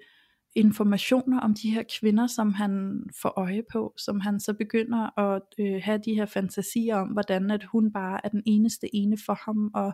[0.54, 5.42] informationer om de her kvinder, som han får øje på, som han så begynder at
[5.58, 9.38] øh, have de her fantasier om, hvordan at hun bare er den eneste ene for
[9.44, 9.92] ham, og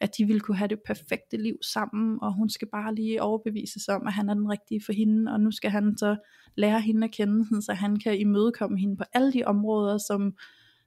[0.00, 3.80] at de ville kunne have det perfekte liv sammen, og hun skal bare lige overbevise
[3.80, 6.16] sig om, at han er den rigtige for hende, og nu skal han så
[6.56, 10.36] lære hende at kende, så han kan imødekomme hende på alle de områder, som,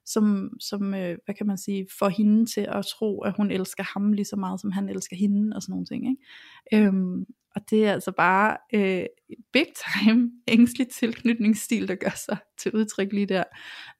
[0.06, 3.84] som, som øh, hvad kan man sige, får hende til at tro, at hun elsker
[3.94, 6.08] ham lige så meget, som han elsker hende, og sådan nogle ting.
[6.08, 6.86] Ikke?
[6.86, 7.26] Øhm,
[7.58, 9.06] og det er altså bare øh,
[9.52, 13.44] big time ængstelig tilknytningsstil, der gør sig til udtryk lige der.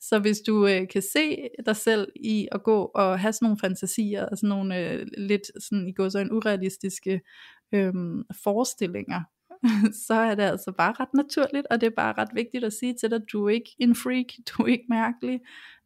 [0.00, 3.58] Så hvis du øh, kan se dig selv i at gå og have sådan nogle
[3.60, 7.20] fantasier, og sådan nogle øh, lidt sådan, i går så en urealistiske
[7.74, 7.94] øh,
[8.44, 9.20] forestillinger,
[10.06, 12.94] så er det altså bare ret naturligt, og det er bare ret vigtigt at sige
[13.00, 15.40] til dig, du er ikke en freak, du er ikke mærkelig.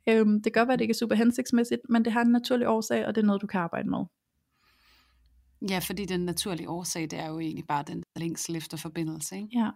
[0.08, 2.32] Øhm, det kan godt være, at det ikke er super hensigtsmæssigt, men det har en
[2.32, 4.04] naturlig årsag, og det er noget, du kan arbejde med.
[5.68, 9.48] Ja, fordi den naturlige årsag, det er jo egentlig bare den længsel efter forbindelse, ikke?
[9.52, 9.70] Ja,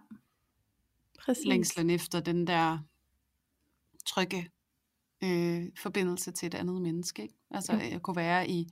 [1.19, 1.45] præcis.
[1.45, 2.79] Længslen efter den der
[4.05, 4.49] trygge
[5.23, 7.35] øh, forbindelse til et andet menneske, ikke?
[7.51, 7.79] Altså Jo.
[7.79, 8.67] at kunne være i,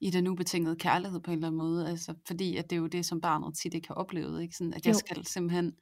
[0.00, 2.86] i den ubetingede kærlighed på en eller anden måde, altså fordi at det er jo
[2.86, 4.56] det, som barnet tit ikke har oplevet, ikke?
[4.56, 4.98] Sådan, at jeg Jo.
[4.98, 5.72] skal simpelthen,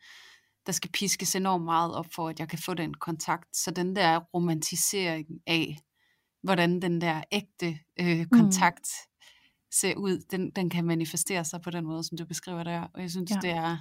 [0.66, 3.97] der skal piskes enormt meget op for, at jeg kan få den kontakt, så den
[3.97, 5.79] der romantisering af,
[6.43, 8.89] hvordan den der ægte øh, kontakt
[9.73, 12.87] ser ud, den, den kan manifestere sig på den måde, som du beskriver der.
[12.95, 13.39] Og jeg synes, Ja.
[13.43, 13.77] det er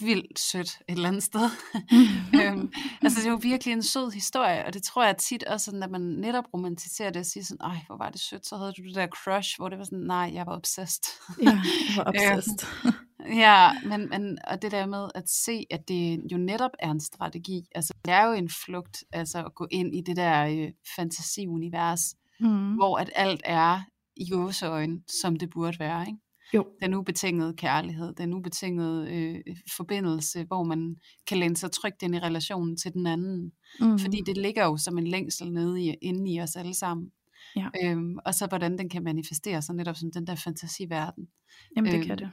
[0.00, 1.50] vildt sødt et eller andet sted.
[2.40, 2.72] øhm,
[3.02, 5.82] altså det er jo virkelig en sød historie, og det tror jeg tit også, sådan,
[5.82, 8.72] at man netop romantiserer det og siger sådan, ej, hvor var det sødt, så havde
[8.72, 11.02] du det der crush, hvor det var sådan, nej, jeg var obsessed.
[11.42, 12.66] ja, jeg var obsessed.
[13.44, 17.00] ja, men, men og det der med at se, at det jo netop er en
[17.00, 20.72] strategi, altså det er jo en flugt, altså at gå ind i det der øh,
[20.96, 22.74] fantasiunivers, Mm.
[22.74, 23.80] hvor at alt er
[24.16, 26.18] i gåseøjne, som det burde være, ikke?
[26.54, 26.66] Jo.
[26.82, 32.18] Den ubetingede kærlighed, den ubetingede øh, forbindelse, hvor man kan læne sig trygt ind i
[32.18, 33.52] relationen til den anden.
[33.80, 33.98] Mm.
[33.98, 37.12] Fordi det ligger jo som en længsel nede i, inde i os alle sammen.
[37.56, 37.68] Ja.
[37.82, 41.28] Øhm, og så hvordan den kan manifestere sig netop som den der fantasiverden.
[41.76, 42.30] Jamen det øhm, kan det.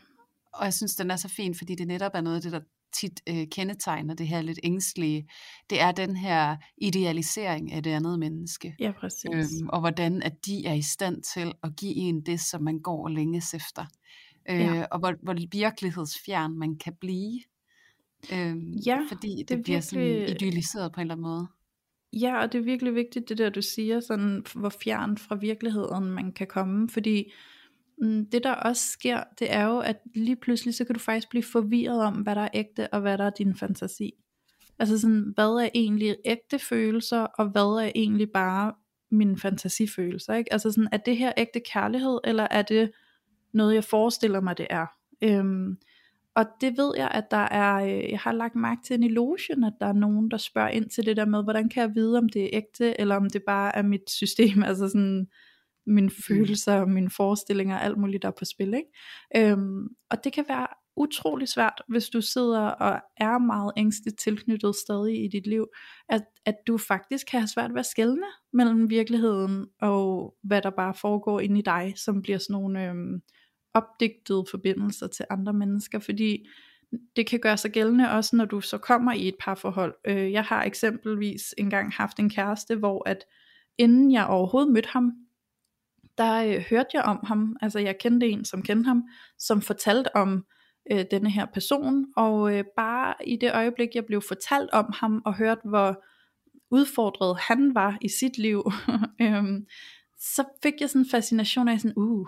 [0.54, 2.62] Og jeg synes, den er så fin, fordi det netop er noget af det, der
[2.94, 5.28] tit øh, kendetegner det her lidt ængstlige.
[5.70, 8.76] Det er den her idealisering af det andet menneske.
[8.80, 9.26] Ja, præcis.
[9.62, 12.80] Øhm, og hvordan at de er i stand til at give en det, som man
[12.80, 13.86] går og længes efter.
[14.50, 14.86] Øh, Ja.
[14.92, 17.40] Og hvor, hvor virkelighedsfjern man kan blive.
[18.34, 21.48] Øhm, Ja, fordi det, det er bliver sådan virkelig- idealiseret på en eller anden måde.
[22.14, 26.06] Ja, og det er virkelig vigtigt, det der du siger, sådan, hvor fjern fra virkeligheden
[26.06, 27.32] man kan komme, fordi
[28.02, 31.30] Mm, det der også sker, det er jo, at lige pludselig, så kan du faktisk
[31.30, 34.14] blive forvirret om, hvad der er ægte, og hvad der er din fantasi.
[34.80, 38.74] Altså sådan, hvad er egentlig ægte følelser, og hvad er egentlig bare
[39.12, 40.54] mine fantasifølelser, ikke?
[40.54, 42.92] Altså sådan, er det her ægte kærlighed, eller er det
[43.54, 44.86] noget, jeg forestiller mig, det er?
[45.22, 45.78] Øhm,
[46.36, 49.64] og det ved jeg, at der er, øh, jeg har lagt mærke til i logen,
[49.64, 52.18] at der er nogen, der spørger ind til det der med, hvordan kan jeg vide,
[52.18, 55.28] om det er ægte, eller om det bare er mit system, altså sådan
[55.92, 59.52] mine følelser, og mine forestillinger, alt muligt der er på spil, ikke?
[59.52, 64.76] Øhm, og det kan være utrolig svært, hvis du sidder og er meget ængsteligt tilknyttet
[64.76, 65.68] stadig i dit liv,
[66.10, 70.70] at, at du faktisk kan have svært ved at skelne mellem virkeligheden og hvad der
[70.70, 73.22] bare foregår inde i dig, som bliver sådan nogle øhm,
[73.74, 76.46] opdigtede forbindelser til andre mennesker, fordi
[77.16, 79.96] det kan gøre sig gældende også, når du så kommer i et parforhold.
[80.08, 83.26] Øh, jeg har eksempelvis engang haft en kæreste, hvor at
[83.78, 85.12] inden jeg overhovedet mødte ham,
[86.22, 89.04] der øh, hørte jeg om ham, altså jeg kendte en, som kendte ham,
[89.38, 90.46] som fortalte om
[90.92, 95.22] øh, denne her person, og øh, bare i det øjeblik, jeg blev fortalt om ham,
[95.26, 96.04] og hørte, hvor
[96.72, 98.72] udfordret han var i sit liv,
[99.22, 99.66] øhm,
[100.18, 102.28] så fik jeg sådan en fascination af sådan, uh,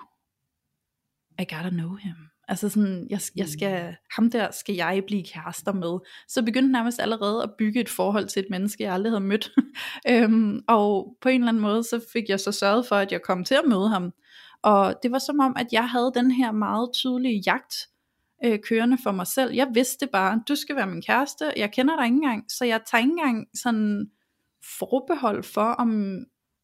[1.39, 2.32] I gotta know him.
[2.47, 5.99] Altså sådan, jeg, jeg skal, ham der skal jeg blive kærester med.
[6.27, 9.51] Så begyndte nærmest allerede at bygge et forhold til et menneske, jeg aldrig havde mødt.
[10.09, 13.21] øhm, og på en eller anden måde, så fik jeg så sørget for, at jeg
[13.21, 14.13] kom til at møde ham.
[14.61, 17.75] Og det var som om, at jeg havde den her meget tydelige jagt
[18.45, 19.53] øh, kørende for mig selv.
[19.53, 22.81] Jeg vidste bare, du skal være min kæreste, jeg kender dig ikke engang, så jeg
[22.91, 24.09] tager ikke engang sådan
[24.79, 26.17] forbehold for, om,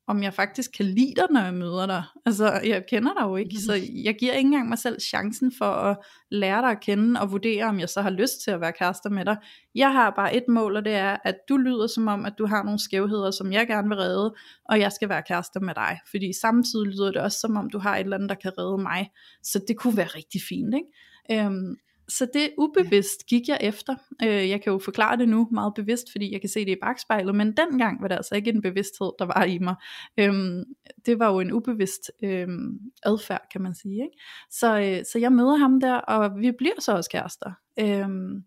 [0.10, 2.03] om jeg faktisk kan lide dig, når jeg møder dig.
[2.26, 5.66] Altså, jeg kender dig jo ikke, så jeg giver ikke engang mig selv chancen for
[5.66, 5.97] at
[6.32, 9.10] lære dig at kende og vurdere, om jeg så har lyst til at være kærester
[9.10, 9.38] med dig.
[9.76, 12.45] Jeg har bare et mål, og det er, at du lyder som om, at du
[12.45, 14.36] har nogle skævheder, som jeg gerne vil redde,
[14.70, 15.99] og jeg skal være kærester med dig.
[16.12, 18.82] Fordi samtidig lyder det også som om, du har et eller andet, der kan redde
[18.82, 19.10] mig.
[19.43, 21.45] Så det kunne være rigtig fint, ikke?
[21.45, 21.76] Øhm,
[22.10, 23.95] så det ubevidst gik jeg efter.
[24.24, 26.80] Øh, jeg kan jo forklare det nu meget bevidst, fordi jeg kan se det i
[26.82, 29.76] bagspejlet, men dengang var det altså ikke en bevidsthed, der var i mig.
[30.20, 30.64] Øhm,
[31.05, 33.93] det var jo en ubevidst øhm, adfærd, kan man sige.
[33.93, 34.18] Ikke?
[34.51, 37.51] Så, øh, så jeg møder ham der, og vi bliver så også kærester.
[37.80, 38.43] Øhm,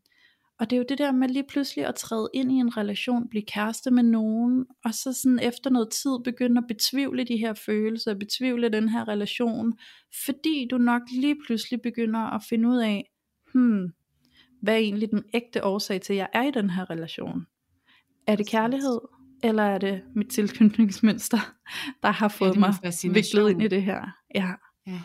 [0.61, 3.29] Og det er jo det der med lige pludselig at træde ind i en relation,
[3.29, 7.55] blive kæreste med nogen, og så sådan efter noget tid begynde at betvivle de her
[7.55, 9.73] følelser, betvivle den her relation,
[10.25, 13.09] fordi du nok lige pludselig begynder at finde ud af,
[13.55, 13.93] hmm,
[14.63, 17.47] hvad er egentlig den ægte årsag til, at jeg er i den her relation?
[18.27, 19.01] Er det kærlighed,
[19.43, 21.39] eller er det mit tilknytningsmønster,
[22.03, 22.75] der har fået mig
[23.15, 24.07] viklet ind i det her?
[24.35, 24.51] Ja.
[24.87, 25.01] ja.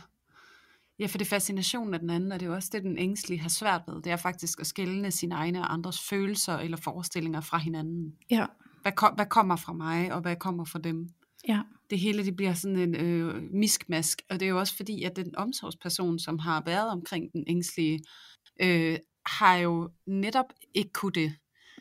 [0.99, 2.97] Ja, for det er fascinationen af den anden, og det er jo også det, den
[2.97, 4.01] ængstlige har svært ved.
[4.01, 8.13] Det er faktisk at skælne sine egne og andres følelser eller forestillinger fra hinanden.
[8.31, 8.45] Ja.
[8.81, 11.09] Hvad, kom, hvad kommer fra mig, og hvad kommer fra dem?
[11.47, 11.61] Ja.
[11.89, 15.15] Det hele det bliver sådan en øh, miskmask, og det er jo også fordi, at
[15.15, 17.99] den omsorgsperson, som har været omkring den ængstlige,
[18.61, 21.33] øh, har jo netop ikke kunne det.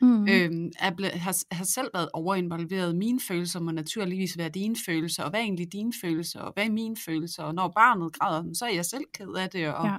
[0.03, 0.29] Mm.
[0.29, 2.97] Øhm, er ble, har, har selv været overinvolveret.
[2.97, 6.65] Mine følelser må naturligvis være dine følelser, og hvad er egentlig dine følelser, og hvad
[6.67, 9.87] er mine følelser, og når barnet græder, så er jeg selv ked af det, og
[9.87, 9.97] ja.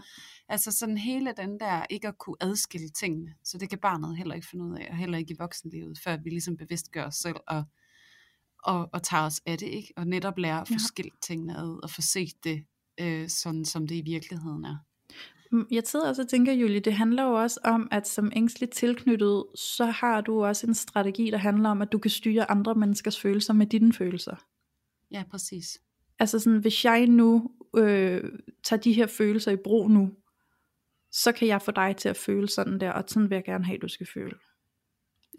[0.50, 4.36] altså sådan hele den der, ikke at kunne adskille tingene, så det kan barnet heller
[4.36, 7.16] ikke finde ud af, og heller ikke i voksenlivet, før vi ligesom bevidst gør os
[7.16, 7.64] selv, og,
[8.64, 9.94] og, og tager os af det, ikke?
[9.98, 10.78] og netop lærer at få ja.
[10.78, 12.66] skilt tingene ad, og få set det,
[13.00, 14.78] øh, sådan som det i virkeligheden er.
[15.52, 18.72] Mm, jeg sidder også og tænker, Julie, det handler jo også om, at som ængstligt
[18.72, 22.76] tilknyttet, så har du også en strategi, der handler om, at du kan styre andre
[22.76, 24.36] menneskers følelser med dine følelser.
[25.12, 25.80] Ja, præcis.
[26.20, 28.24] Altså sådan, hvis jeg nu øh,
[28.64, 30.12] tager de her følelser i brug nu,
[31.12, 33.66] så kan jeg få dig til at føle sådan der, og sådan vil jeg gerne
[33.66, 34.36] have, at du skal føle.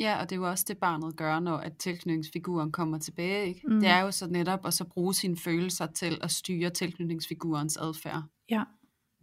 [0.00, 3.46] Ja, og det er jo også det, barnet gør, når at tilknytningsfiguren kommer tilbage.
[3.46, 3.60] Ikke?
[3.64, 3.80] Mm.
[3.80, 8.22] Det er jo så netop at så bruge sine følelser til at styre tilknytningsfigurens adfærd.
[8.50, 8.62] Ja.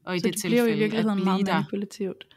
[0.06, 2.28] Og i så det, det tilfælde, bliver jo i virkeligheden meget der, manipulativt.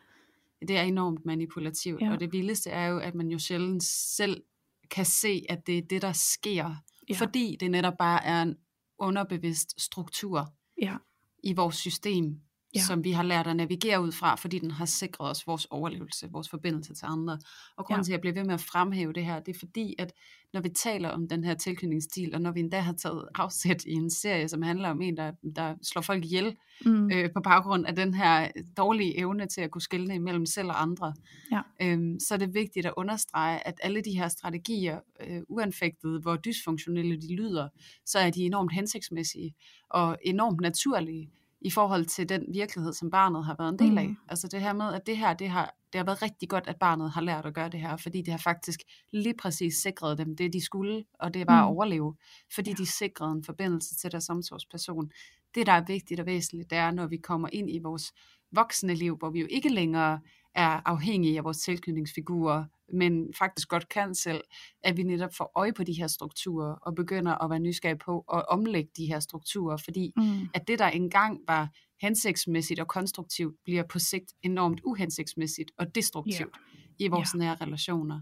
[0.69, 2.13] Det er enormt manipulativt, ja.
[2.13, 4.43] og det vildeste er jo, at man jo sjældent selv
[4.91, 6.75] kan se, at det er det, der sker.
[7.09, 7.15] Ja.
[7.15, 8.57] Fordi det netop bare er en
[8.99, 10.53] underbevidst struktur
[10.83, 10.97] ja.
[11.45, 12.41] i vores system,
[12.75, 12.81] ja.
[12.81, 16.29] som vi har lært at navigere ud fra, fordi den har sikret os vores overlevelse,
[16.33, 17.39] vores forbindelse til andre.
[17.77, 18.05] Og grunden ja.
[18.05, 20.13] til, at jeg bliver ved med at fremhæve det her, det er fordi, at
[20.53, 23.93] når vi taler om den her tilknytningsstil, og når vi endda har taget afsæt i
[23.93, 26.57] en serie, som handler om en, der, der slår folk ihjel,
[26.87, 27.11] mm.
[27.13, 30.83] øh, på baggrund af den her dårlige evne til at kunne skille imellem selv og
[30.83, 31.15] andre,
[31.53, 31.61] ja.
[31.83, 36.37] øhm, så er det vigtigt at understrege, at alle de her strategier, øh, uanfægtet hvor
[36.37, 37.69] dysfunktionelle de lyder,
[38.07, 39.55] så er de enormt hensigtsmæssige
[39.91, 41.31] og enormt naturlige
[41.61, 44.09] i forhold til den virkelighed, som barnet har været en del af.
[44.09, 44.17] Mm.
[44.29, 46.77] Altså det her med, at det her, det har, det har været rigtig godt, at
[46.77, 48.81] barnet har lært at gøre det her, fordi det har faktisk
[49.13, 51.69] lige præcis sikret dem det, de skulle, og det var mm.
[51.69, 52.15] at overleve,
[52.55, 52.75] fordi ja.
[52.75, 55.11] de sikrede en forbindelse til deres omsorgsperson.
[55.55, 58.13] Det, der er vigtigt og væsentligt, det er, når vi kommer ind i vores
[58.53, 60.21] voksne liv, hvor vi jo ikke længere
[60.59, 64.41] er afhængige af vores tilknytningsfigurer, men faktisk godt kan selv,
[64.85, 68.25] at vi netop får øje på de her strukturer, og begynder at være nysgerrige på
[68.33, 70.49] at omlægge de her strukturer, fordi mm.
[70.55, 71.69] at det, der engang var
[72.03, 76.95] hensigtsmæssigt og konstruktivt, bliver på sigt enormt uhensigtsmæssigt og destruktivt yeah.
[76.99, 77.39] i vores yeah.
[77.39, 78.21] nære relationer.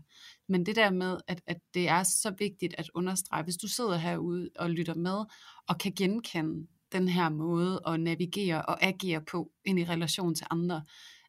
[0.48, 3.96] Men det der med, at, at det er så vigtigt at understrege, hvis du sidder
[3.96, 5.24] herude og lytter med,
[5.68, 10.46] og kan genkende den her måde at navigere og agere på ind i relation til
[10.50, 10.82] andre,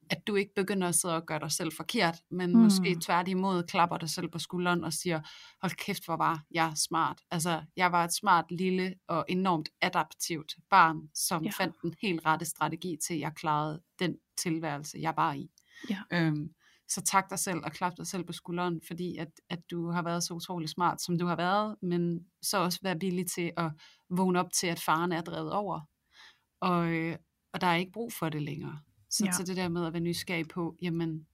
[0.09, 2.59] at du ikke begynder at sidde og gøre dig selv forkert, men mm.
[2.59, 5.21] måske tværtimod klapper dig selv på skulderen og siger,
[5.61, 7.21] hold kæft, hvor var jeg smart.
[7.31, 11.51] Altså, jeg var et smart, lille og enormt adaptivt barn, som ja.
[11.57, 15.49] fandt den helt rette strategi til, at jeg klarede den tilværelse, jeg var i.
[15.89, 16.01] Ja.
[16.13, 16.49] Øhm,
[16.89, 20.01] så tak dig selv og klap dig selv på skulderen, fordi at, at du har
[20.01, 23.71] været så utrolig smart, som du har været, men så også være villig til at
[24.09, 25.81] vågne op til, at faren er drevet over.
[26.61, 27.17] Og, øh,
[27.53, 28.79] og der er ikke brug for det længere.
[29.09, 29.31] Så, ja.
[29.31, 31.27] så det der med at være nysgerrig på, jamen,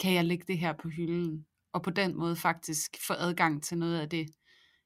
[0.00, 1.46] kan jeg lægge det her på hylden?
[1.72, 4.26] Og på den måde faktisk få adgang til noget af det,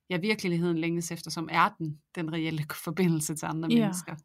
[0.09, 4.17] jeg virkeligheden længes efter, som er den, den reelle forbindelse til andre ja, mennesker.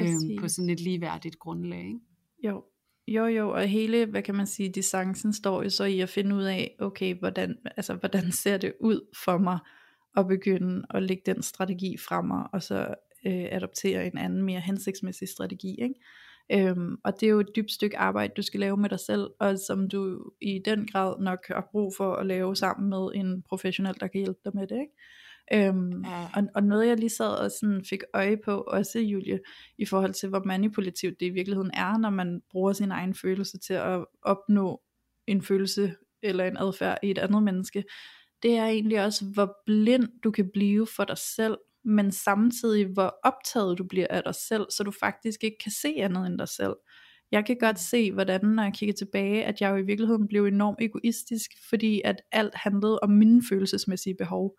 [0.00, 1.84] Øhm, på sådan et ligeværdigt grundlag.
[1.84, 2.00] Ikke?
[2.44, 2.64] Jo.
[3.08, 6.36] Jo, jo, og hele, hvad kan man sige, distancen står jo så i at finde
[6.36, 9.58] ud af, okay, hvordan, altså, hvordan ser det ud for mig,
[10.16, 12.94] at begynde at lægge den strategi frem mig, og så
[13.26, 15.94] øh, adoptere en anden, mere hensigtsmæssig strategi, ikke?
[16.52, 19.30] Øhm, og det er jo et dybt stykke arbejde, du skal lave med dig selv,
[19.40, 23.42] og som du i den grad nok har brug for at lave sammen med en
[23.42, 24.78] professionel, der kan hjælpe dig med det.
[24.80, 25.68] Ikke?
[25.68, 26.28] Øhm, ja.
[26.34, 29.40] og, og noget jeg lige sad og sådan fik øje på, også Julie,
[29.78, 33.58] i forhold til hvor manipulativt det i virkeligheden er, når man bruger sin egen følelse
[33.58, 34.80] til at opnå
[35.26, 37.84] en følelse eller en adfærd i et andet menneske,
[38.42, 43.14] det er egentlig også, hvor blind du kan blive for dig selv, men samtidig hvor
[43.24, 46.48] optaget du bliver af dig selv, så du faktisk ikke kan se andet end dig
[46.48, 46.74] selv.
[47.32, 50.44] Jeg kan godt se, hvordan når jeg kigger tilbage, at jeg jo i virkeligheden blev
[50.44, 54.58] enormt egoistisk, fordi at alt handlede om mine følelsesmæssige behov.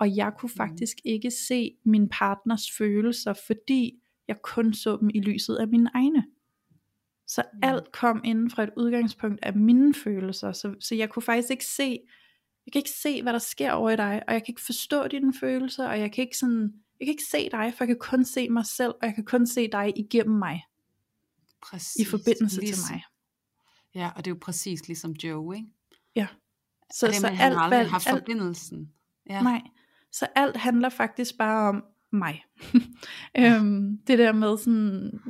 [0.00, 0.56] Og jeg kunne mm.
[0.56, 3.92] faktisk ikke se min partners følelser, fordi
[4.28, 6.24] jeg kun så dem i lyset af mine egne.
[7.26, 11.50] Så alt kom inden fra et udgangspunkt af mine følelser, så, så jeg kunne faktisk
[11.50, 11.98] ikke se,
[12.66, 15.08] jeg kan ikke se, hvad der sker over i dig, og jeg kan ikke forstå
[15.08, 17.98] dine følelser, og jeg kan ikke sådan, jeg kan ikke se dig, for jeg kan
[17.98, 20.64] kun se mig selv, og jeg kan kun se dig igennem mig,
[21.62, 22.06] Præcis.
[22.06, 23.02] i forbindelse ligesom, til mig.
[23.94, 25.68] Ja, og det er jo præcis ligesom Joe, ikke?
[26.94, 28.92] Så, og det, så han alt, har aldrig haft alt, forbindelsen.
[29.30, 29.42] Ja.
[29.42, 29.62] Nej,
[30.12, 32.44] så alt handler faktisk bare om mig.
[33.38, 35.20] øhm, det der med sådan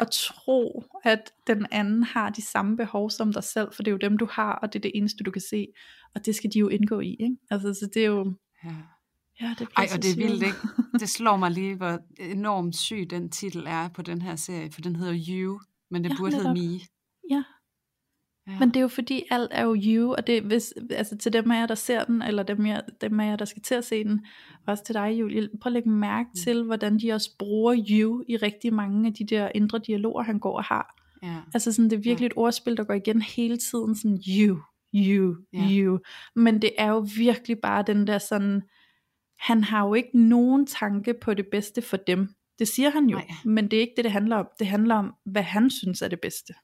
[0.00, 3.92] at tro, at den anden har de samme behov som dig selv, for det er
[3.92, 5.66] jo dem du har, og det er det eneste du kan se,
[6.14, 7.36] og det skal de jo indgå i, ikke?
[7.50, 8.34] Altså, så det er jo,
[8.64, 8.74] ja.
[9.40, 10.58] ja, det Ej, og det er vildt, ikke?
[11.00, 14.80] Det slår mig lige, hvor enormt syg den titel er på den her serie, for
[14.80, 16.54] den hedder You, men det Ja, burde hedde.
[16.54, 16.80] Me.
[17.30, 17.42] Ja.
[18.46, 18.58] Ja.
[18.58, 21.50] Men det er jo fordi, alt er jo you, og det, hvis, altså til dem
[21.50, 23.84] af jer, der ser den, eller dem, jer, dem af jer, der skal til at
[23.84, 24.26] se den,
[24.66, 26.40] også til dig, Julie, prøv at lægge mærke Mm.
[26.44, 30.38] til, hvordan de også bruger you i rigtig mange af de der indre dialoger, han
[30.38, 30.96] går og har.
[31.22, 31.36] ja.
[31.54, 34.58] Altså sådan, det er virkelig et ordspil, der går igen hele tiden, sådan you,
[34.94, 35.68] you, Ja.
[35.70, 35.98] you.
[36.36, 38.62] Men det er jo virkelig bare den der sådan,
[39.38, 42.28] han har jo ikke nogen tanke på det bedste for dem.
[42.58, 43.26] Det siger han jo, Nej.
[43.44, 44.46] men det er ikke det, det handler om.
[44.58, 46.54] Det handler om, hvad han synes er det bedste.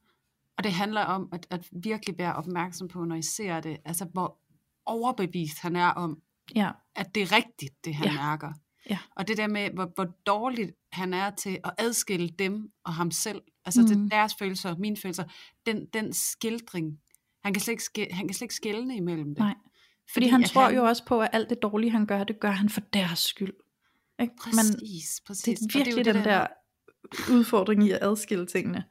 [0.59, 4.05] Og det handler om at, at virkelig være opmærksom på, når I ser det, altså
[4.05, 4.39] hvor
[4.87, 6.19] overbevist han er om,
[6.55, 8.13] Ja, at det er rigtigt, det han Ja.
[8.15, 8.53] mærker.
[8.91, 8.99] Ja.
[9.17, 13.11] Og det der med, hvor, hvor dårligt han er til at adskille dem og ham
[13.11, 13.87] selv, altså mm.
[13.89, 15.25] Det, deres følelser og mine følelser,
[15.67, 16.99] den, den skildring,
[17.45, 19.39] han kan slet ikke, ske, han kan slet ikke skelne imellem det.
[19.39, 19.55] nej.
[20.13, 22.51] Fordi han at tror jo også på, at alt det dårlige, han gør, det gør
[22.51, 23.55] han for deres skyld.
[24.21, 24.35] Ikke?
[24.45, 25.59] Men Præcis, præcis.
[25.59, 26.47] det er Og jo virkelig det den der
[27.33, 28.85] udfordring i at adskille tingene.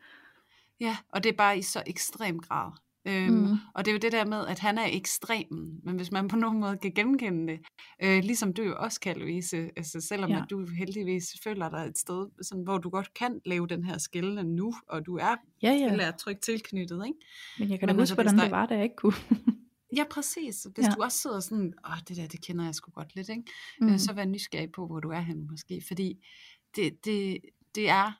[0.80, 2.71] Ja, og det er bare i så ekstrem grad.
[3.07, 3.57] Øhm, mm.
[3.76, 6.36] Og det er jo det der med, at han er ekstremen, men hvis man på
[6.36, 7.59] nogen måde kan genkende det,
[8.03, 10.38] øh, ligesom du jo også kan, Louise, altså selvom Ja.
[10.41, 13.97] at du heldigvis føler dig et sted, sådan, hvor du godt kan lave den her
[13.97, 15.95] skillende nu, og du er Ja, ja.
[16.05, 16.11] ja.
[16.11, 17.19] trygt tilknyttet, ikke?
[17.59, 19.13] Men jeg kan da Men huske, altså, hvordan der- det var, da jeg ikke kunne.
[19.95, 20.67] Ja, præcis.
[20.76, 20.91] Hvis Ja.
[20.97, 23.43] du også sidder sådan, åh, det der, det kender jeg sgu godt lidt, ikke?
[23.82, 23.88] Mm.
[23.88, 23.97] Mm.
[23.97, 26.26] så vær nysgerrig på, hvor du er henne måske, fordi
[26.76, 27.38] det, det,
[27.76, 28.11] det er,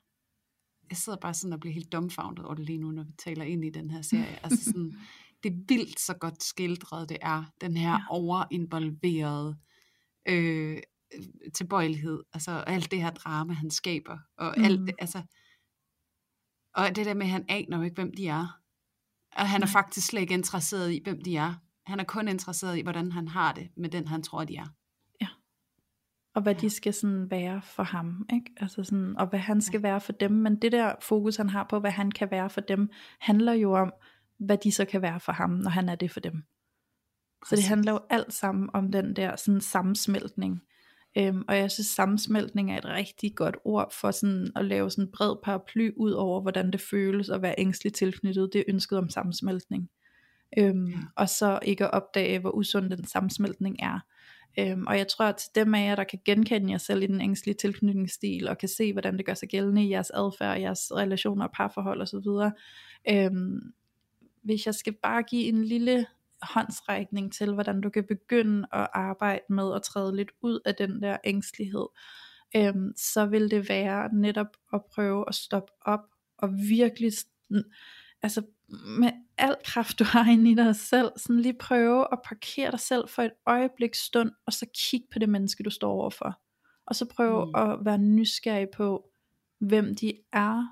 [0.90, 3.44] jeg sidder bare sådan og bliver helt dumbfounded over det lige nu, når vi taler
[3.44, 4.44] ind i den her serie.
[4.44, 4.92] Altså sådan,
[5.42, 7.98] det er vildt så godt skildret, det er, den her Ja.
[8.10, 9.56] overinvolverede
[10.28, 10.78] øh,
[11.54, 14.64] tilbøjelighed, altså alt det her drama, han skaber, og mm.
[14.64, 15.22] alt det, altså,
[16.74, 18.60] og det der med, at han aner jo ikke, hvem de er.
[19.36, 21.54] Og han er faktisk slet ikke interesseret i, hvem de er.
[21.86, 24.66] Han er kun interesseret i, hvordan han har det med den, han tror, de er.
[26.36, 28.50] Og hvad de skal sådan være for ham, ikke?
[28.56, 31.66] Altså sådan, og hvad han skal være for dem, men det der fokus han har
[31.70, 33.92] på, hvad han kan være for dem, handler jo om,
[34.38, 36.42] hvad de så kan være for ham, når han er det for dem.
[37.48, 40.62] Så det handler jo alt sammen om den der sådan sammensmeltning.
[41.18, 45.04] Øhm, og jeg synes sammensmeltning er et rigtig godt ord for sådan at lave sådan
[45.04, 48.52] en bred paraply ud over, hvordan det føles at være ængstligt tilknyttet.
[48.52, 49.90] Det er ønsket om sammensmeltning.
[50.58, 50.96] Øhm, Ja.
[51.16, 54.00] Og så ikke at opdage, hvor usund den sammensmeltning er.
[54.58, 57.06] Øhm, og jeg tror, at til dem af jer, der kan genkende jer selv i
[57.06, 60.92] den ængstlige tilknytningsstil, og kan se, hvordan det gør sig gældende i jeres adfærd, jeres
[60.92, 62.52] relationer og parforhold osv.,
[63.08, 63.72] øhm,
[64.42, 66.06] hvis jeg skal bare give en lille
[66.42, 71.02] håndsrækning til, hvordan du kan begynde at arbejde med at træde lidt ud af den
[71.02, 71.86] der ængstelighed,
[72.56, 76.04] øhm, så vil det være netop at prøve at stoppe op
[76.38, 77.12] og virkelig,
[78.26, 78.42] altså
[78.98, 82.80] med al kraft du har inde i dig selv, sådan lige prøve at parkere dig
[82.80, 86.40] selv for et øjeblik stund, og så kigge på det menneske, du står overfor.
[86.86, 87.54] Og så prøve Mm.
[87.54, 89.08] at være nysgerrig på,
[89.60, 90.66] hvem de er,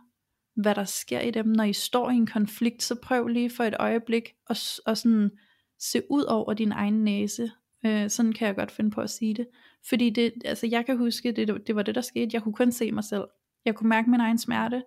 [0.61, 3.65] hvad der sker i dem, når I står i en konflikt, så prøv lige for
[3.65, 5.31] et øjeblik at, s- at sådan
[5.79, 7.51] se ud over din egen næse.
[7.87, 9.47] Øh, sådan kan jeg godt finde på at sige det.
[9.89, 12.31] Fordi det, altså jeg kan huske, det, det var det der skete.
[12.33, 13.25] Jeg kunne kun se mig selv.
[13.65, 14.83] Jeg kunne mærke min egen smerte,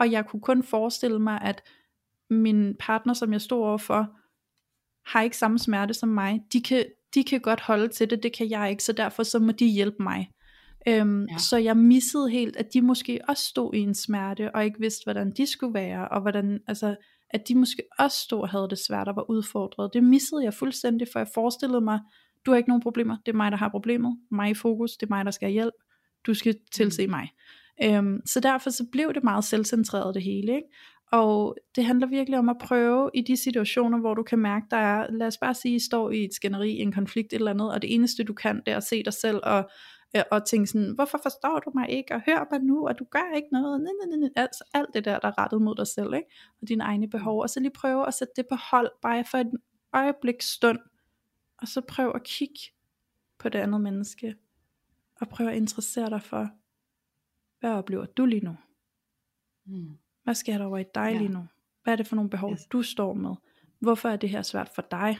[0.00, 1.62] og jeg kunne kun forestille mig, at
[2.30, 4.08] min partner, som jeg stod overfor,
[5.10, 6.40] har ikke samme smerte som mig.
[6.52, 9.38] De kan, de kan godt holde til det, det kan jeg ikke, så derfor så
[9.38, 10.30] må de hjælpe mig.
[10.88, 11.38] Øhm, Ja.
[11.38, 15.04] Så jeg missede helt, at de måske også stod i en smerte, og ikke vidste,
[15.04, 16.96] hvordan de skulle være, og hvordan, altså,
[17.30, 19.90] at de måske også stod og havde det svært og var udfordret.
[19.94, 22.00] Det missede jeg fuldstændig, for jeg forestillede mig,
[22.46, 25.06] du har ikke nogen problemer, det er mig, der har problemet, mig i fokus, det
[25.06, 25.74] er mig, der skal have hjælp,
[26.26, 27.28] du skal tilse mig.
[27.82, 30.68] Øhm, så derfor så blev det meget selvcentreret det hele, ikke?
[31.12, 34.76] Og det handler virkelig om at prøve i de situationer, hvor du kan mærke, der
[34.76, 37.72] er, lad os bare sige, I står i et skænderi, en konflikt, et eller andet,
[37.72, 39.70] og det eneste du kan, det er at se dig selv og,
[40.16, 43.04] øh, og tænke sådan, hvorfor forstår du mig ikke, og hør mig nu, og du
[43.10, 44.30] gør ikke noget, nej, nej, nej.
[44.36, 46.28] altså alt det der, der er rettet mod dig selv, ikke?
[46.62, 49.38] og dine egne behov, og så lige prøve at sætte det på hold, bare for
[49.38, 49.50] et
[49.92, 50.78] øjeblik stund,
[51.58, 52.60] og så prøv at kigge
[53.38, 54.36] på det andet menneske,
[55.20, 56.50] og prøv at interessere dig for,
[57.60, 58.56] hvad oplever du lige nu?
[59.66, 59.98] Mm.
[60.30, 61.18] Hvad sker der over i dig Ja.
[61.18, 61.46] lige nu?
[61.82, 62.66] Hvad er det for nogle behov, Yes.
[62.66, 63.34] du står med?
[63.80, 65.18] Hvorfor er det her svært for dig?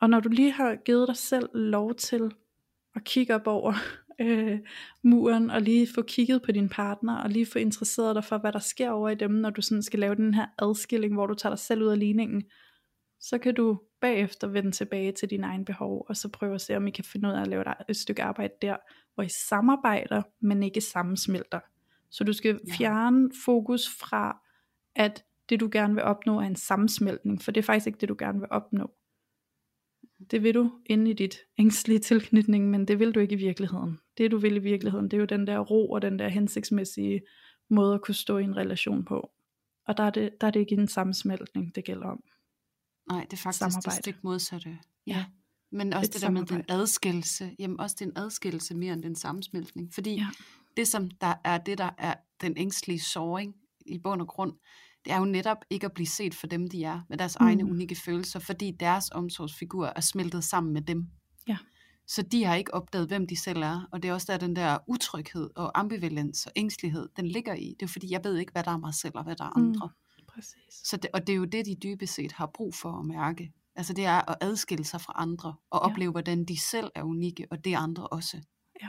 [0.00, 2.30] Og når du lige har givet dig selv lov til
[2.94, 3.72] at kigge op over
[4.20, 4.58] øh,
[5.02, 8.52] muren, og lige få kigget på din partner, og lige få interesseret dig for, hvad
[8.52, 11.34] der sker over i dem, når du sådan skal lave den her adskilling, hvor du
[11.34, 12.42] tager dig selv ud af ligningen,
[13.20, 16.76] så kan du bagefter vende tilbage til dine egne behov, og så prøve at se,
[16.76, 18.76] om I kan finde ud af at lave et- et stykke arbejde der,
[19.14, 21.60] hvor I samarbejder, men ikke sammensmelter.
[22.10, 22.72] Så du skal Ja.
[22.74, 24.40] fjerne fokus fra,
[24.96, 28.08] at det du gerne vil opnå er en sammensmeltning, for det er faktisk ikke det,
[28.08, 28.90] du gerne vil opnå.
[30.30, 33.98] Det vil du inde i dit ængstlige tilknytning, men det vil du ikke i virkeligheden.
[34.18, 37.20] Det du vil i virkeligheden, det er jo den der ro og den der hensigtsmæssige
[37.70, 39.30] måde at kunne stå i en relation på.
[39.86, 42.22] Og der er det, der er det ikke en sammensmeltning, det gælder om.
[43.10, 43.96] Nej, det er faktisk Samarbejde.
[43.96, 44.68] det stik modsatte.
[44.70, 45.12] Ja.
[45.12, 45.24] Ja.
[45.72, 46.80] Men også Et det der med den samarbejde.
[46.82, 47.50] adskillelse.
[47.58, 49.94] Jamen også det er en adskillelse mere end den sammensmeltning.
[49.94, 50.26] Fordi Ja.
[50.76, 53.54] Det som der er det, der er den ængstlige såring
[53.86, 54.52] i bund og grund,
[55.04, 57.46] det er jo netop ikke at blive set for dem, de er, med deres mm.
[57.46, 57.70] egne Mm.
[57.70, 61.06] unikke følelser, fordi deres omsorgsfigur er smeltet sammen med dem.
[61.48, 61.56] Ja.
[62.06, 64.56] Så de har ikke opdaget, hvem de selv er, og det er også der, den
[64.56, 67.74] der utryghed og ambivalens og ængstelighed, den ligger i.
[67.80, 69.52] Det er fordi, jeg ved ikke, hvad der er mig selv og hvad der er
[69.58, 69.66] Mm.
[69.68, 69.88] andre.
[70.28, 70.74] Præcis.
[70.84, 73.52] Så det, og det er jo det, de dybest set har brug for at mærke.
[73.76, 75.90] Altså det er at adskille sig fra andre, og Ja.
[75.90, 78.36] opleve, hvordan de selv er unikke, og det andre også.
[78.82, 78.88] Ja.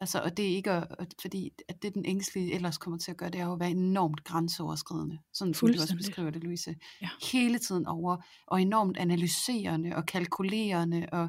[0.00, 3.16] Altså, og det er ikke, at, fordi at det den ængstlige ellers kommer til at
[3.16, 5.18] gøre, det er jo at være enormt grænseoverskridende.
[5.32, 6.74] Sådan som du også beskriver det, Louise.
[7.02, 7.08] Ja.
[7.32, 8.16] Hele tiden over,
[8.46, 11.28] og enormt analyserende og kalkulerende, og,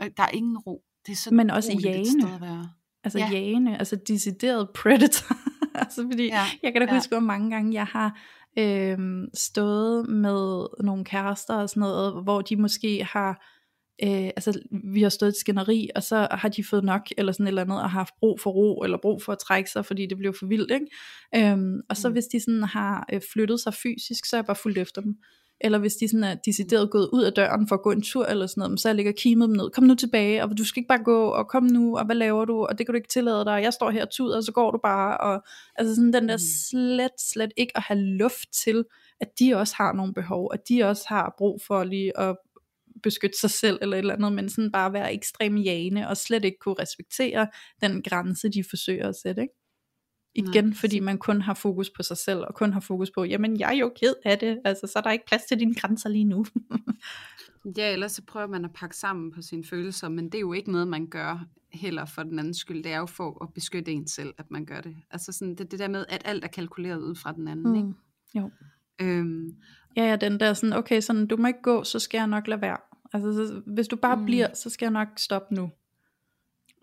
[0.00, 0.82] og der er ingen ro.
[1.06, 2.22] Det er så Men også jagende.
[2.22, 2.70] sted at være.
[3.04, 3.24] Altså Ja.
[3.26, 3.32] ja.
[3.32, 5.36] jagende, altså decideret predator.
[5.82, 6.94] altså fordi, Ja, jeg kan da ja.
[6.94, 8.18] huske, hvor mange gange jeg har
[8.58, 13.46] øhm, stået med nogle kærester og sådan noget, hvor de måske har,
[14.02, 14.60] øh, altså
[14.94, 17.48] vi har stået i et skænderi, og så har de fået nok, eller sådan et
[17.48, 20.06] eller andet, og har haft brug for ro, eller brug for at trække sig, fordi
[20.06, 20.86] det blev for vildt, ikke?
[21.52, 22.12] Øhm, og så Mm.
[22.12, 25.14] hvis de sådan har øh, flyttet sig fysisk, så er jeg bare fuldt efter dem.
[25.64, 28.24] Eller hvis de sådan er decideret gået ud af døren for at gå en tur
[28.26, 29.70] eller sådan noget, så jeg ligger og kimet dem ned.
[29.70, 32.44] Kom nu tilbage, og du skal ikke bare gå, og kom nu, og hvad laver
[32.44, 34.52] du, og det kan du ikke tillade dig, jeg står her og tuder, og så
[34.52, 35.16] går du bare.
[35.18, 35.42] Og,
[35.76, 36.40] altså sådan den der Mm.
[36.70, 38.84] slet, slet ikke at have luft til,
[39.20, 42.36] at de også har nogle behov, at de også har brug for lige at
[43.02, 46.44] beskytte sig selv eller et eller andet, men sådan bare være ekstrem jane, og slet
[46.44, 47.48] ikke kunne respektere
[47.82, 49.54] den grænse, de forsøger at sætte, ikke?
[50.34, 53.24] Igen, Nej, fordi man kun har fokus på sig selv, og kun har fokus på,
[53.24, 55.74] jamen jeg er jo ked af det, altså så er der ikke plads til dine
[55.74, 56.44] grænser lige nu.
[57.76, 60.52] Ja, ellers så prøver man at pakke sammen på sine følelser, men det er jo
[60.52, 62.84] ikke noget, man gør heller for den anden skyld.
[62.84, 64.96] Det er jo for at beskytte en selv, at man gør det.
[65.10, 67.68] Altså sådan det, det der med, at alt er kalkuleret ud fra den anden.
[67.68, 67.74] Mm.
[67.74, 67.92] Ikke?
[68.34, 68.50] Jo.
[69.00, 69.56] Øhm,
[69.96, 72.46] Ja, ja, den der sådan, okay, sådan, du må ikke gå, så skal jeg nok
[72.46, 72.76] lade være.
[73.12, 74.24] Altså, så, hvis du bare Mm.
[74.24, 75.70] bliver, så skal jeg nok stoppe nu.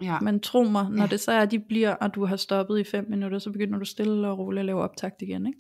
[0.01, 0.19] ja.
[0.19, 1.07] Men tro mig, når Ja.
[1.09, 3.80] det så er, at de bliver, og du har stoppet i fem minutter, så begynder
[3.80, 5.59] du stille og roligt at lave optakt igen, ikke?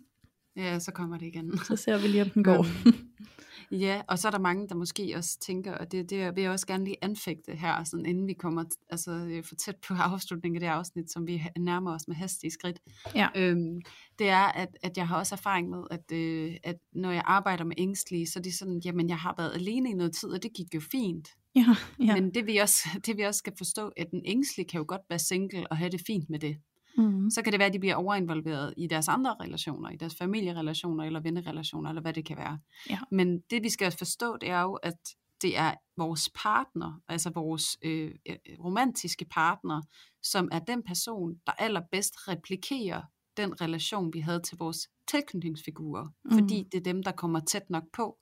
[0.55, 1.57] ja, så kommer det igen.
[1.57, 2.65] Så ser vi lige, om den går.
[3.71, 6.51] Ja, og så er der mange, der måske også tænker, og det, det vil jeg
[6.51, 10.55] også gerne lige anfægte her, sådan inden vi kommer altså, øh, for tæt på afslutningen
[10.55, 12.79] af det afsnit, som vi nærmer os med hastige skridt.
[13.15, 13.27] Ja.
[13.35, 13.81] Øhm,
[14.19, 17.63] det er, at, at jeg har også erfaring med, at, øh, at når jeg arbejder
[17.63, 20.43] med ængstlige, så er det sådan, jamen jeg har været alene i noget tid, og
[20.43, 21.29] det gik jo fint.
[21.55, 21.65] ja,
[21.99, 22.05] ja.
[22.05, 22.13] Ja.
[22.15, 25.01] Men det vi, også, det vi også skal forstå, at den ængstlige kan jo godt
[25.09, 26.57] være single og have det fint med det.
[26.97, 27.29] Mm.
[27.29, 31.03] Så kan det være, at de bliver overinvolveret i deres andre relationer, i deres familierelationer
[31.03, 32.59] eller vennerelationer, eller hvad det kan være.
[32.89, 32.99] Ja.
[33.11, 34.97] Men det vi skal forstå, det er jo, at
[35.41, 39.81] det er vores partner, altså vores øh, øh, romantiske partner,
[40.23, 43.01] som er den person, der allerbedst replikerer
[43.37, 46.05] den relation, vi havde til vores tilknytningsfigurer.
[46.25, 46.31] Mm.
[46.31, 48.17] Fordi det er dem, der kommer tæt nok på,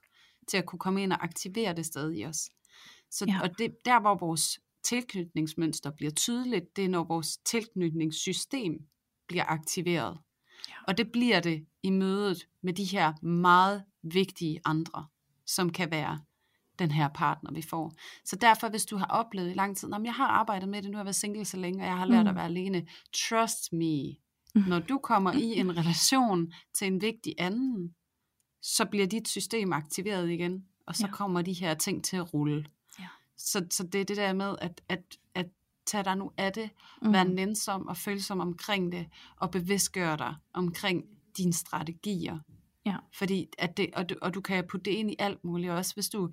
[0.48, 2.50] til at kunne komme ind og aktivere det sted i os.
[3.12, 3.40] Så, Ja.
[3.44, 8.80] Og det, der, hvor vores tilknytningsmønster bliver tydeligt, det er, når vores tilknytningssystem
[9.28, 10.18] bliver aktiveret.
[10.70, 10.74] Ja.
[10.88, 15.06] Og det bliver det i mødet med de her meget vigtige andre,
[15.46, 16.20] som kan være
[16.80, 17.94] den her partner, vi får.
[18.26, 20.82] Så derfor, hvis du har oplevet i lang tid, "Nå, men jeg har arbejdet med
[20.82, 22.30] det, nu har jeg været single så længe, og jeg har lært Mm.
[22.30, 22.88] at være alene.
[23.30, 24.16] Trust me,
[24.56, 24.62] Mm.
[24.68, 27.96] når du kommer i en relation til en vigtig anden,
[28.62, 31.12] så bliver dit system aktiveret igen, og så Ja.
[31.12, 32.66] kommer de her ting til at rulle.
[33.38, 35.02] Så, så det er det der med, at, at,
[35.36, 35.46] at
[35.86, 36.70] tage dig nu af det,
[37.02, 37.14] mm.
[37.14, 39.08] være nænsom og følsom omkring det,
[39.38, 41.04] og bevidstgøre dig omkring
[41.38, 42.40] dine strategier.
[42.86, 42.98] Ja.
[43.14, 45.94] Fordi at det, og, du, og du kan putte det ind i alt muligt også,
[45.94, 46.30] hvis du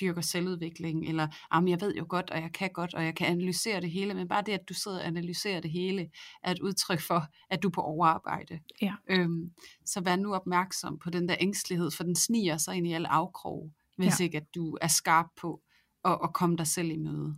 [0.00, 3.26] dyrker selvudvikling, eller jamen, jeg ved jo godt, og jeg kan godt, og jeg kan
[3.26, 6.10] analysere det hele, men bare det, at du sidder og analyserer det hele,
[6.42, 8.60] er et udtryk for, at du er på overarbejde.
[8.82, 8.94] Ja.
[9.08, 9.50] Øhm,
[9.84, 13.08] så vær nu opmærksom på den der ængstelighed, for den sniger sig ind i alle
[13.08, 14.20] afkroge, hvis.
[14.20, 14.24] Ja.
[14.24, 15.60] ikke at du er skarp på
[16.04, 17.36] at, at komme dig selv i møde.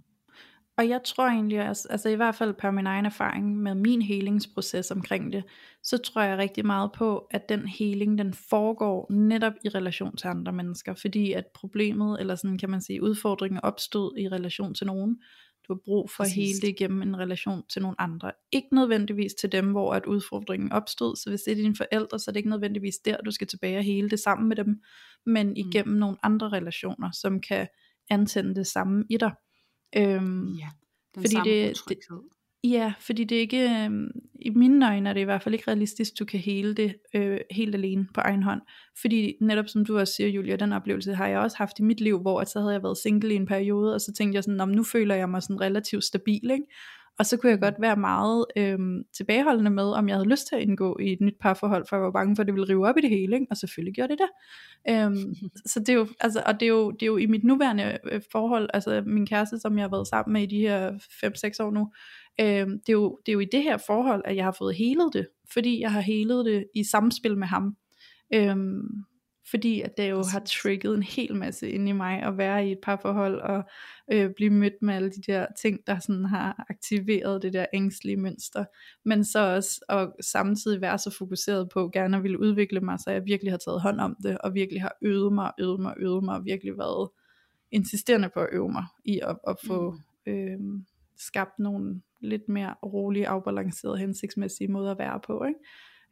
[0.78, 4.02] Og jeg tror egentlig også, altså i hvert fald per min egen erfaring med min
[4.02, 5.44] helingsproces omkring det,
[5.82, 10.28] så tror jeg rigtig meget på, at den heling, den foregår netop i relation til
[10.28, 14.86] andre mennesker, fordi at problemet, eller sådan kan man sige, udfordringen opstod i relation til
[14.86, 15.16] nogen,
[15.68, 16.36] du har brug for Præcis.
[16.38, 18.32] at hele det igennem en relation til nogle andre.
[18.52, 22.30] Ikke nødvendigvis til dem, hvor at udfordringen opstod, så hvis det er dine forældre, så
[22.30, 24.82] er det ikke nødvendigvis der, du skal tilbage og hele det sammen med dem,
[25.26, 25.54] men mm.
[25.56, 26.00] igennem mm.
[26.00, 27.66] nogle andre relationer, som kan
[28.10, 29.32] antænde det samme i dig.
[29.96, 30.68] Øhm, ja,
[31.14, 31.98] den fordi samme det, det,
[32.64, 33.90] Ja, fordi det er ikke, øh,
[34.34, 37.40] i mine øjne er det i hvert fald ikke realistisk, du kan hele det øh,
[37.50, 38.60] helt alene på egen hånd.
[39.00, 42.00] Fordi netop som du også siger, Julia, den oplevelse har jeg også haft i mit
[42.00, 44.44] liv, hvor at så havde jeg været single i en periode, og så tænkte jeg
[44.44, 46.64] sådan, nu føler jeg mig sådan relativt stabil, ikke?
[47.18, 48.78] Og så kunne jeg godt være meget øh,
[49.16, 52.02] tilbageholdende med, om jeg havde lyst til at indgå i et nyt parforhold, for jeg
[52.02, 53.46] var bange for, at det ville rive op i det hele, ikke?
[53.50, 54.28] og selvfølgelig gjorde det det.
[54.94, 55.34] Øhm,
[55.70, 57.98] så det er jo, altså, og det er, jo, det er jo i mit nuværende
[58.12, 60.92] øh, forhold, altså min kæreste, som jeg har været sammen med i de her
[61.60, 61.92] 5-6 år nu,
[62.40, 64.74] øhm, det, er jo, det er jo i det her forhold, at jeg har fået
[64.74, 67.76] helet det, fordi jeg har helet det i samspil med ham.
[68.34, 69.04] Øhm,
[69.50, 72.72] fordi at det jo har trigget en hel masse ind i mig at være i
[72.72, 73.62] et parforhold og
[74.12, 78.16] øh, blive mødt med alle de der ting, der sådan har aktiveret det der ængstlige
[78.16, 78.64] mønster.
[79.04, 83.10] Men så også at samtidig være så fokuseret på gerne at ville udvikle mig, så
[83.10, 86.24] jeg virkelig har taget hånd om det, og virkelig har øvet mig, øvet mig, øvet
[86.24, 87.10] mig, og virkelig været
[87.70, 89.90] insisterende på at øve mig i at, at få
[90.26, 90.32] mm.
[90.32, 90.58] øh,
[91.16, 95.44] skabt nogle lidt mere rolige, afbalancerede, hensigtsmæssige måder at være på.
[95.44, 95.60] Ikke?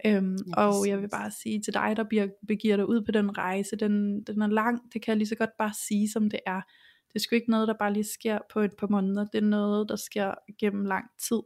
[0.04, 3.12] Øhm, ja, og jeg vil bare sige til dig, der bliver, begiver dig ud på
[3.12, 6.30] den rejse, den, den er lang, det kan jeg lige så godt bare sige, som
[6.30, 6.60] det er.
[7.08, 9.46] Det er sgu ikke noget, der bare lige sker på et par måneder, det er
[9.46, 11.40] noget, der sker gennem lang tid.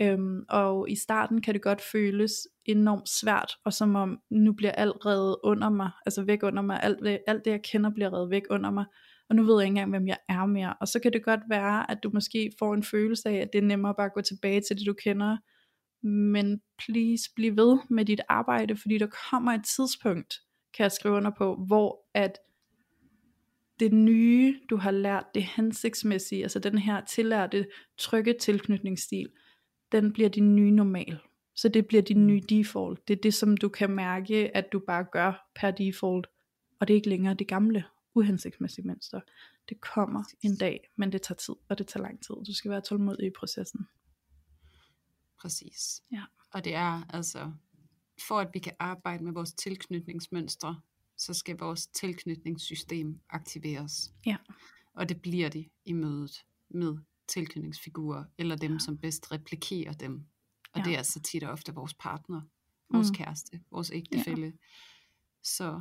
[0.00, 2.32] Øhm, og i starten kan det godt føles
[2.64, 6.80] enormt svært, og som om nu bliver alt reddet under mig, altså væk under mig,
[6.82, 8.84] alt det, alt det jeg kender bliver reddet væk under mig,
[9.28, 10.74] og nu ved jeg ikke engang, hvem jeg er mere.
[10.80, 13.58] Og så kan det godt være, at du måske får en følelse af, at det
[13.58, 15.36] er nemmere bare at gå tilbage til det, du kender,
[16.02, 20.42] men please bliv ved med dit arbejde, fordi der kommer et tidspunkt,
[20.74, 22.38] kan jeg skrive under på, hvor at
[23.80, 27.66] det nye, du har lært, det hensigtsmæssige, altså den her tillærte,
[27.98, 29.28] trygge tilknytningsstil,
[29.92, 31.18] den bliver din nye normal.
[31.54, 33.08] Så det bliver din nye default.
[33.08, 36.26] Det er det, som du kan mærke, at du bare gør per default.
[36.80, 37.84] Og det er ikke længere det gamle,
[38.14, 39.20] uhensigtsmæssige mønster.
[39.68, 42.34] Det kommer en dag, men det tager tid, og det tager lang tid.
[42.46, 43.86] Du skal være tålmodig i processen.
[45.40, 46.02] Præcis.
[46.12, 46.22] Ja.
[46.50, 47.52] Og det er altså,
[48.28, 50.80] for at vi kan arbejde med vores tilknytningsmønstre,
[51.16, 54.12] så skal vores tilknytningssystem aktiveres.
[54.26, 54.36] Ja.
[54.92, 58.78] Og det bliver det i mødet med tilknytningsfigurer, eller dem, ja.
[58.78, 60.26] som bedst replikerer dem.
[60.72, 60.84] Og ja.
[60.84, 62.42] det er altså tit og ofte vores partner,
[62.90, 63.14] vores mm.
[63.14, 64.46] kæreste, vores ægtefælle.
[64.46, 64.52] Ja.
[65.42, 65.80] Så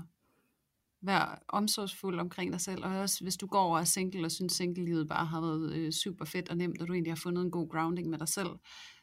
[1.01, 4.53] vær omsorgsfuld omkring dig selv, og også hvis du går over er single, og synes
[4.53, 7.51] single-livet bare har været øh, super fedt og nemt, og du egentlig har fundet en
[7.51, 8.49] god grounding med dig selv,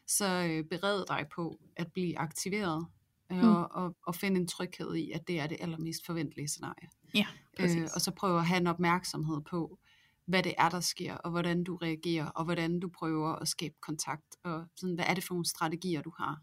[0.07, 2.85] så øh, bered dig på at blive aktiveret,
[3.31, 3.47] øh, mm.
[3.47, 6.89] og, og, og finde en tryghed i, at det er det allermest forventelige scenarie.
[7.13, 7.25] Ja,
[7.59, 9.79] øh, og så prøve at have en opmærksomhed på,
[10.25, 13.75] hvad det er, der sker, og hvordan du reagerer, og hvordan du prøver at skabe
[13.81, 16.41] kontakt, og sådan, hvad er det for nogle strategier, du har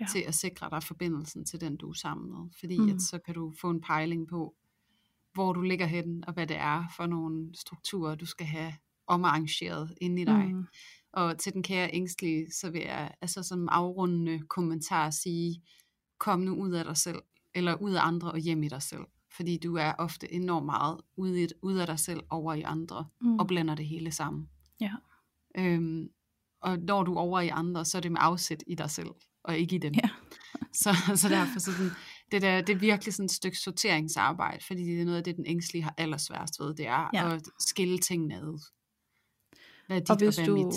[0.00, 0.06] ja.
[0.12, 2.50] til at sikre dig forbindelsen til den, du er sammen med.
[2.58, 2.88] Fordi mm.
[2.88, 4.54] at så kan du få en pejling på,
[5.34, 8.72] hvor du ligger hen, og hvad det er for nogle strukturer, du skal have
[9.06, 10.54] omarrangeret inde i dig.
[10.54, 10.66] Mm.
[11.12, 15.62] Og til den kære ængstlige, så vil jeg altså som afrundende kommentar sige,
[16.18, 17.18] kom nu ud af dig selv,
[17.54, 19.04] eller ud af andre og hjem i dig selv.
[19.36, 23.06] Fordi du er ofte enormt meget ude, i, ude af dig selv over i andre,
[23.20, 23.38] mm.
[23.38, 24.48] og blander det hele sammen.
[24.80, 24.92] Ja.
[25.56, 26.08] Øhm,
[26.62, 29.10] og når du er over i andre, så er det med afsæt i dig selv,
[29.44, 29.94] og ikke i dem.
[29.94, 30.08] Ja.
[30.82, 31.90] så, så derfor sådan,
[32.32, 35.36] det, der, det er virkelig sådan et stykke sorteringsarbejde, fordi det er noget af det,
[35.36, 37.34] den ængstlige har allersværest ved, det er ja.
[37.34, 38.60] at skille tingene ad.
[39.86, 40.74] Hvad er dit, og, hvis og hvad du, mit?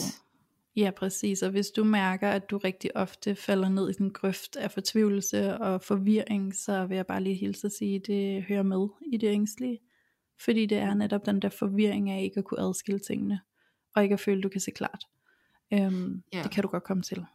[0.76, 1.42] Ja, præcis.
[1.42, 5.58] Og hvis du mærker, at du rigtig ofte falder ned i den grøft af fortvivlelse
[5.58, 9.18] og forvirring, så vil jeg bare lige hilse at sige, at det hører med i
[9.18, 9.80] det ængstlige.
[10.40, 13.40] Fordi det er netop den der forvirring af ikke at kunne adskille tingene,
[13.96, 15.04] og ikke at føle, at du kan se klart.
[15.74, 16.44] Øhm, ja.
[16.44, 17.26] Det kan du godt komme til.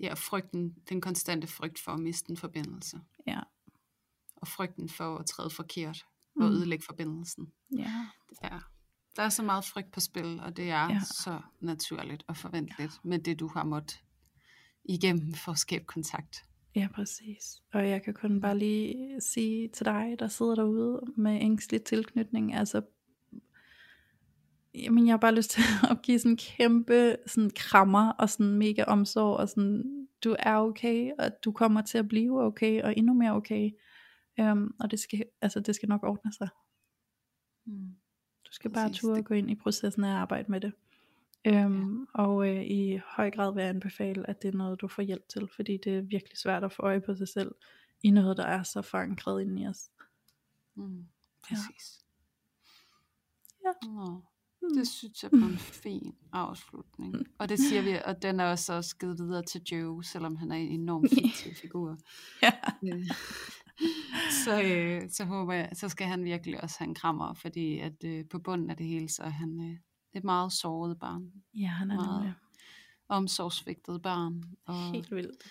[0.00, 3.00] Ja, frygten, den konstante frygt for at miste en forbindelse.
[3.26, 3.40] Ja.
[4.36, 6.52] Og frygten for at træde forkert og mm.
[6.52, 7.52] ødelægge forbindelsen.
[7.78, 8.06] Ja.
[8.42, 8.58] Ja.
[9.16, 11.00] Der er så meget frygt på spil, og det er ja.
[11.00, 13.08] så naturligt og forventeligt ja.
[13.08, 14.00] med det, du har måttet
[14.84, 16.44] igennem for at skabe kontakt.
[16.74, 17.62] Ja, præcis.
[17.72, 22.54] Og jeg kan kun bare lige sige til dig, der sidder derude med ængstelig tilknytning,
[22.54, 22.82] altså
[24.76, 28.52] jamen jeg har bare lyst til at give sådan en kæmpe sådan krammer og sådan
[28.52, 32.96] mega omsorg og sådan du er okay og du kommer til at blive okay og
[32.96, 33.70] endnu mere okay
[34.40, 36.48] um, og det skal altså det skal nok ordne sig
[37.66, 37.96] mm.
[38.46, 38.82] du skal Præcis.
[38.82, 40.72] bare turde gå ind i processen af at arbejde med det
[41.46, 45.02] Øhm, og øh, i høj grad vil jeg anbefale, at det er noget, du får
[45.02, 47.54] hjælp til, fordi det er virkelig svært at få øje på sig selv
[48.02, 49.90] i noget, der er så forankret inde i os.
[50.74, 51.06] Mm,
[51.42, 52.04] præcis.
[53.64, 53.72] Ja.
[53.82, 54.22] Nå, Mm.
[54.74, 57.26] Det synes jeg var en fin afslutning.
[57.38, 60.52] Og det siger vi, og den er også, også givet videre til Joe, selvom han
[60.52, 61.98] er en enormt fiktiv figur.
[62.42, 62.52] Ja.
[62.84, 63.10] Øh,
[64.44, 68.04] så, øh, så håber jeg, så skal han virkelig også have en krammer, fordi at
[68.04, 69.78] øh, på bunden af det hele, så er han øh,
[70.18, 71.32] et meget såret barn.
[71.54, 72.34] ja, han er Meget nemlig
[73.08, 74.42] Omsorgsvigtet barn.
[74.66, 75.44] Og helt vildt.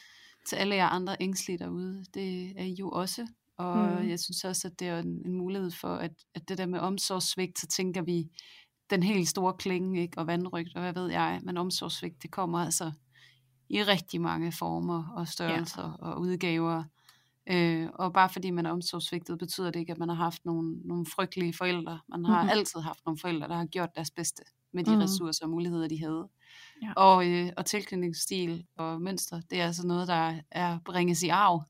[0.48, 3.28] til alle jer andre ængstlige derude, det er I jo også.
[3.58, 4.10] Og mm.
[4.10, 6.80] jeg synes også, at det er en, en mulighed for, at, at det der med
[6.80, 8.30] omsorgssvigt, så tænker vi
[8.90, 10.18] den helt store klinge, ikke?
[10.18, 12.92] og vandrygt, og hvad ved jeg, men omsorgssvigt, det kommer altså
[13.70, 16.06] i rigtig mange former og størrelser ja.
[16.06, 16.84] og udgaver.
[17.52, 20.78] Øh, og bare fordi man er omsorgsvigtet, betyder det ikke, at man har haft nogle,
[20.86, 22.00] nogle frygtelige forældre.
[22.10, 22.46] Man har Mhm.
[22.46, 22.50] mm-hmm.
[22.60, 24.98] altid haft nogle forældre, der har gjort deres bedste med de Mhm.
[25.00, 25.04] mm.
[25.04, 26.28] ressourcer og muligheder, de havde.
[26.82, 26.94] Ja.
[26.98, 31.64] Og, øh, og tilknytningsstil og mønster, det er altså noget, der er bringes i arv.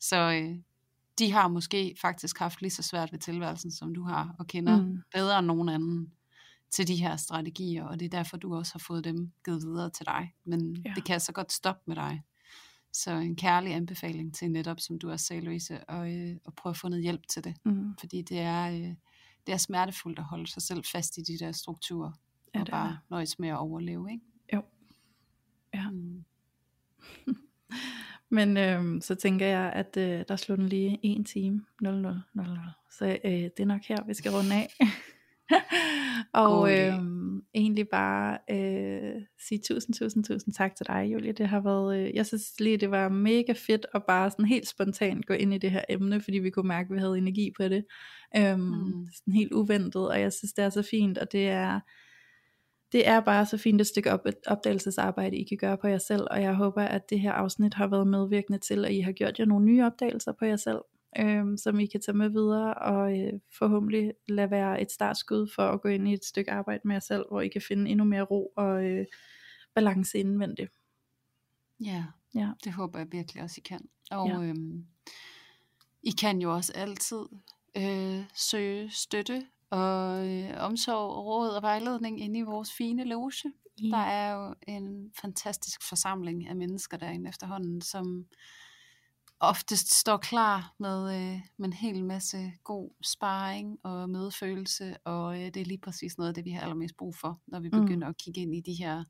[0.00, 0.56] Så øh,
[1.18, 4.82] de har måske faktisk haft lige så svært ved tilværelsen, som du har, og kender
[4.82, 4.98] mm.
[5.14, 6.12] bedre end nogen anden
[6.74, 9.90] til de her strategier, og det er derfor, du også har fået dem givet videre
[9.90, 10.34] til dig.
[10.44, 10.92] Men Ja.
[10.96, 12.22] det kan så godt stoppe med dig.
[12.92, 16.70] Så en kærlig anbefaling til netop, som du også sagde, Louise, og, øh, at prøve
[16.70, 17.56] at få noget hjælp til det.
[17.64, 17.94] Mm.
[17.98, 18.94] Fordi det er, øh,
[19.46, 22.12] det er smertefuldt at holde sig selv fast i de der strukturer,
[22.54, 22.98] Ja, og er bare det.
[23.10, 24.24] nøjes med at overleve, ikke?
[24.54, 24.62] Jo.
[25.74, 25.90] Ja.
[25.90, 26.24] Mm.
[28.36, 32.58] Men øhm, så tænker jeg, at øh, der den lige 1 time 00, 00.
[32.90, 34.68] Så øh, det er nok her, vi skal runde af.
[36.44, 41.32] og øhm, egentlig bare øh, sige tusind, tusind, tusind tak til dig, Julie.
[41.32, 44.68] Det har været, øh, jeg synes lige, det var mega fedt at bare sådan helt
[44.68, 47.52] spontant gå ind i det her emne, fordi vi kunne mærke, at vi havde energi
[47.56, 47.84] på det.
[48.36, 49.06] Øhm, Mm.
[49.14, 51.80] Sådan helt uventet, og jeg synes, det er så fint, og det er
[52.92, 55.98] det er bare så fint et stykke op, et opdagelsesarbejde, I kan gøre på jer
[55.98, 59.12] selv, og jeg håber, at det her afsnit har været medvirkende til, at I har
[59.12, 60.78] gjort jer nogle nye opdagelser på jer selv,
[61.18, 65.62] øhm, som I kan tage med videre, og øh, forhåbentlig lade være et startskud for
[65.62, 68.04] at gå ind i et stykke arbejde med jer selv, hvor I kan finde endnu
[68.04, 69.06] mere ro og øh,
[69.74, 70.72] balance indvendigt.
[71.80, 72.04] Ja,
[72.34, 72.50] Ja.
[72.64, 73.88] det håber jeg virkelig også, I kan.
[74.10, 74.42] Og Ja.
[74.42, 74.86] øhm,
[76.02, 77.20] I kan jo også altid
[77.76, 83.32] øh, søge støtte og øh, omsorg, råd og vejledning inde i vores fine loge.
[83.90, 88.26] Der er jo en fantastisk forsamling af mennesker derinde efterhånden, som
[89.48, 95.44] oftest står klar med, øh, med en hel masse god sparring og medfølelse, og øh,
[95.46, 97.80] det er lige præcis noget af det, vi har allermest brug for, når vi Mm.
[97.80, 99.04] begynder at kigge ind i de her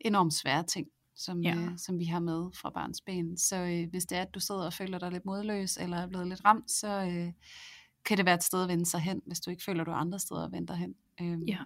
[0.00, 0.86] enormt svære ting,
[1.16, 1.54] som, Ja.
[1.56, 3.36] øh, som vi har med fra barns ben.
[3.38, 6.06] Så øh, hvis det er, at du sidder og føler dig lidt modløs, eller er
[6.06, 7.32] blevet lidt ramt, så øh,
[8.04, 9.94] kan det være et sted at vende sig hen, hvis du ikke føler, du er
[9.94, 10.94] andre steder at vende dig hen.
[11.20, 11.58] Øhm, Ja.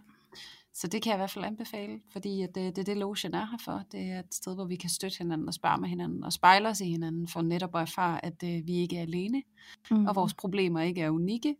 [0.76, 3.34] Så det kan jeg i hvert fald anbefale, fordi at det, det er det, logen
[3.34, 3.82] er her for.
[3.92, 6.68] Det er et sted, hvor vi kan støtte hinanden og spare med hinanden og spejle
[6.68, 9.42] os i hinanden, for netop at erfare, at øh, vi ikke er alene,
[9.90, 10.06] Mm.
[10.06, 11.56] og vores problemer ikke er unikke,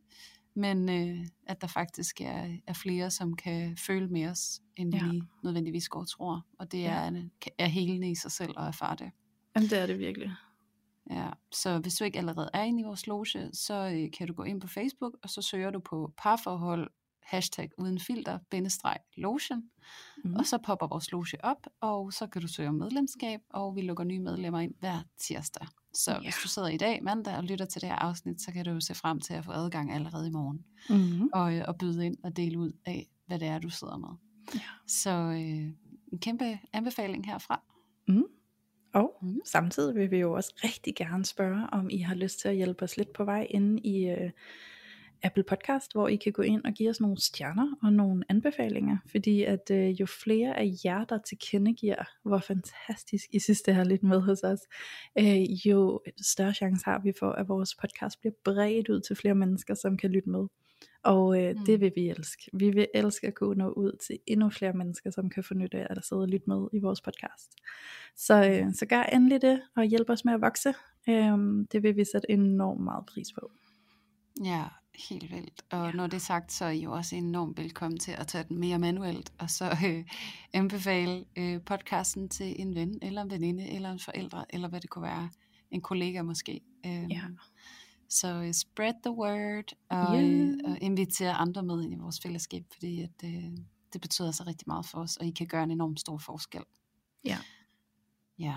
[0.55, 5.05] men øh, at der faktisk er, er flere, som kan føle med os, end Ja.
[5.05, 5.11] ja.
[5.13, 6.43] vi nødvendigvis går og tror.
[6.59, 6.91] Og det Ja.
[6.95, 7.23] er,
[7.59, 9.11] er helende i sig selv at erfare det.
[9.57, 10.31] Jamen, det er det virkelig.
[11.11, 14.33] Ja, så hvis du ikke allerede er inde i vores loge, så øh, kan du
[14.35, 16.91] gå ind på Facebook, og så søger du på parforhold,
[17.25, 19.63] hashtag uden filter, bindestreg lotion,
[20.25, 20.31] Mm.
[20.31, 20.37] mm.
[20.37, 23.81] og så popper vores loge op, og så kan du søge om medlemskab, og vi
[23.81, 25.67] lukker nye medlemmer ind hver tirsdag.
[25.95, 26.21] Så Ja.
[26.21, 28.81] hvis du sidder i dag, mandag, og lytter til det her afsnit, så kan du
[28.81, 31.29] se frem til at få adgang allerede i morgen, Mm.
[31.33, 34.09] og, øh, og byde ind og dele ud af, hvad det er, du sidder med.
[34.55, 34.61] Ja.
[34.87, 35.73] Så øh,
[36.13, 37.63] en kæmpe anbefaling herfra.
[38.95, 39.41] Og Mhm.
[39.45, 42.83] samtidig vil vi jo også rigtig gerne spørge, om I har lyst til at hjælpe
[42.85, 44.31] os lidt på vej inde i uh,
[45.25, 48.97] Apple Podcast, hvor I kan gå ind og give os nogle stjerner og nogle anbefalinger.
[49.11, 53.85] Fordi at uh, jo flere af jer, der tilkendegiver, hvor fantastisk I synes, det her
[53.85, 54.61] lidt med hos os,
[55.21, 59.35] uh, jo større chance har vi for, at vores podcast bliver bredt ud til flere
[59.35, 60.47] mennesker, som kan lytte med.
[61.05, 61.65] Og øh, mm.
[61.65, 61.81] det Mm.
[61.81, 62.51] vil vi elske.
[62.53, 65.79] Vi vil elske at kunne nå ud til endnu flere mennesker, som kan få nytte
[65.79, 67.53] af at sidde og lytte med i vores podcast.
[68.17, 70.75] Så, øh, så gør endelig det, og hjælp os med at vokse.
[71.09, 73.51] Øhm, det vil vi sætte enormt meget pris på.
[74.45, 74.65] Ja,
[75.09, 75.63] helt vildt.
[75.71, 75.93] Og Ja.
[75.93, 78.59] når det er sagt, så er I jo også enormt velkommen til at tage den
[78.59, 80.05] mere manuelt, og så øh,
[80.53, 84.91] anbefale øh, podcasten til en ven, eller en veninde, eller en forældre, eller hvad det
[84.91, 85.31] kunne være,
[85.71, 86.61] en kollega måske.
[86.87, 87.23] Øhm, Ja.
[88.09, 90.23] Så øh, spread the word, og, Ja.
[90.23, 93.45] øh, og invitere andre med ind i vores fællesskab, fordi at, øh,
[93.93, 96.63] det betyder så rigtig meget for os, og I kan gøre en enorm stor forskel.
[97.25, 97.39] Ja.
[98.39, 98.57] Ja,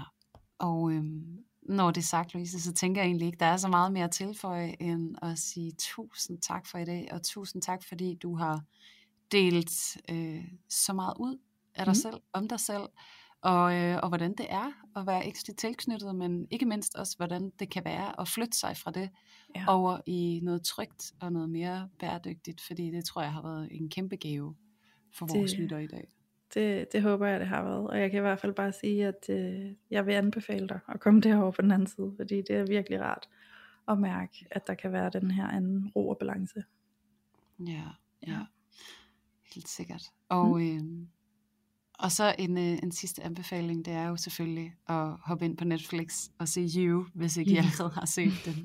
[0.57, 1.37] og øhm,
[1.67, 4.03] når det er sagt, Louise, så tænker jeg egentlig ikke, der er så meget mere
[4.03, 8.35] at tilføje, end at sige tusind tak for i dag, og tusind tak, fordi du
[8.35, 8.61] har
[9.31, 11.37] delt øh, så meget ud
[11.75, 11.95] af dig mm.
[11.95, 12.87] selv, om dig selv,
[13.41, 17.51] og, øh, og hvordan det er at være ekstra tilknyttet, men ikke mindst også, hvordan
[17.59, 19.09] det kan være at flytte sig fra det
[19.55, 19.65] ja.
[19.67, 23.89] over i noget trygt og noget mere bæredygtigt, fordi det tror jeg har været en
[23.89, 24.55] kæmpe gave
[25.13, 26.07] for vores det, lytter i dag.
[26.53, 29.07] Det, det håber jeg, det har været, og jeg kan i hvert fald bare sige,
[29.07, 32.55] at øh, jeg vil anbefale dig at komme derover på den anden side, fordi det
[32.55, 33.29] er virkelig rart
[33.87, 36.63] at mærke, at der kan være den her anden ro og balance.
[37.67, 37.83] Ja,
[38.27, 38.39] ja.
[39.55, 40.03] Helt sikkert.
[40.29, 40.75] Og, mm.
[40.75, 41.07] øh,
[41.99, 45.65] og så en, øh, en sidste anbefaling, det er jo selvfølgelig at hoppe ind på
[45.65, 48.55] Netflix og se You, hvis ikke I allerede har set den.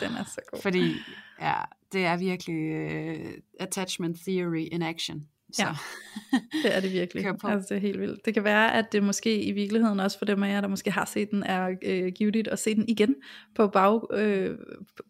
[0.00, 0.62] den er så god.
[0.62, 0.92] Fordi
[1.40, 1.54] ja,
[1.92, 2.74] det er virkelig
[3.26, 5.28] uh, attachment theory in action.
[5.54, 5.62] Så.
[5.62, 7.26] Ja, det er det virkelig.
[7.26, 8.24] Altså, det er helt vildt.
[8.24, 10.90] Det kan være, at det måske i virkeligheden også for dem af jer, der måske
[10.90, 13.14] har set den, er øh, givet at se den igen
[13.54, 14.58] på, bag, øh,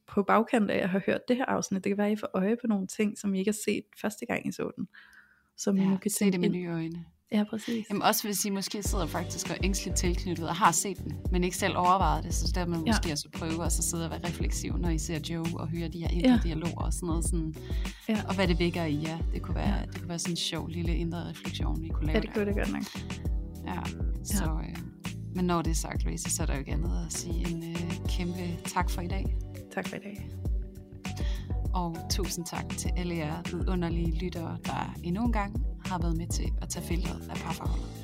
[0.07, 1.85] på bagkant af at have hørt det her afsnit.
[1.85, 3.85] Det kan være, at I får øje på nogle ting, som I ikke har set
[4.01, 4.89] første gang, I så den.
[5.57, 7.05] Som ja, I nu kan se det med nye øjne.
[7.33, 7.87] Ja, præcis.
[7.91, 11.45] Jamen også hvis I måske sidder faktisk og ængstligt tilknyttet og har set den, men
[11.45, 12.93] ikke selv overvejet det, så der man ja.
[12.93, 15.89] måske også prøve at så sidde og være refleksiv, når I ser Joe og hører
[15.89, 16.41] de her indre ja.
[16.43, 17.25] dialoger og sådan noget.
[17.25, 17.55] Sådan,
[18.09, 18.23] ja.
[18.29, 19.19] Og hvad det vækker i jer.
[19.33, 19.83] Det kunne være, ja.
[19.87, 22.47] det kunne være sådan en sjov lille indre refleksion, vi kunne lave Ja, det kunne
[22.47, 22.83] det godt nok.
[23.67, 23.81] Ja,
[24.25, 24.45] så...
[24.45, 24.69] Ja.
[24.69, 24.77] Øh,
[25.35, 27.71] men når det er sagt, Louise, så er der jo ikke andet at sige en
[27.71, 29.37] øh, kæmpe tak for i dag.
[29.75, 30.31] Tak for i dag.
[31.75, 36.27] Og tusind tak til alle jer vidunderlige lyttere, der endnu en gang har været med
[36.27, 38.04] til at tage feltet af parforholdet.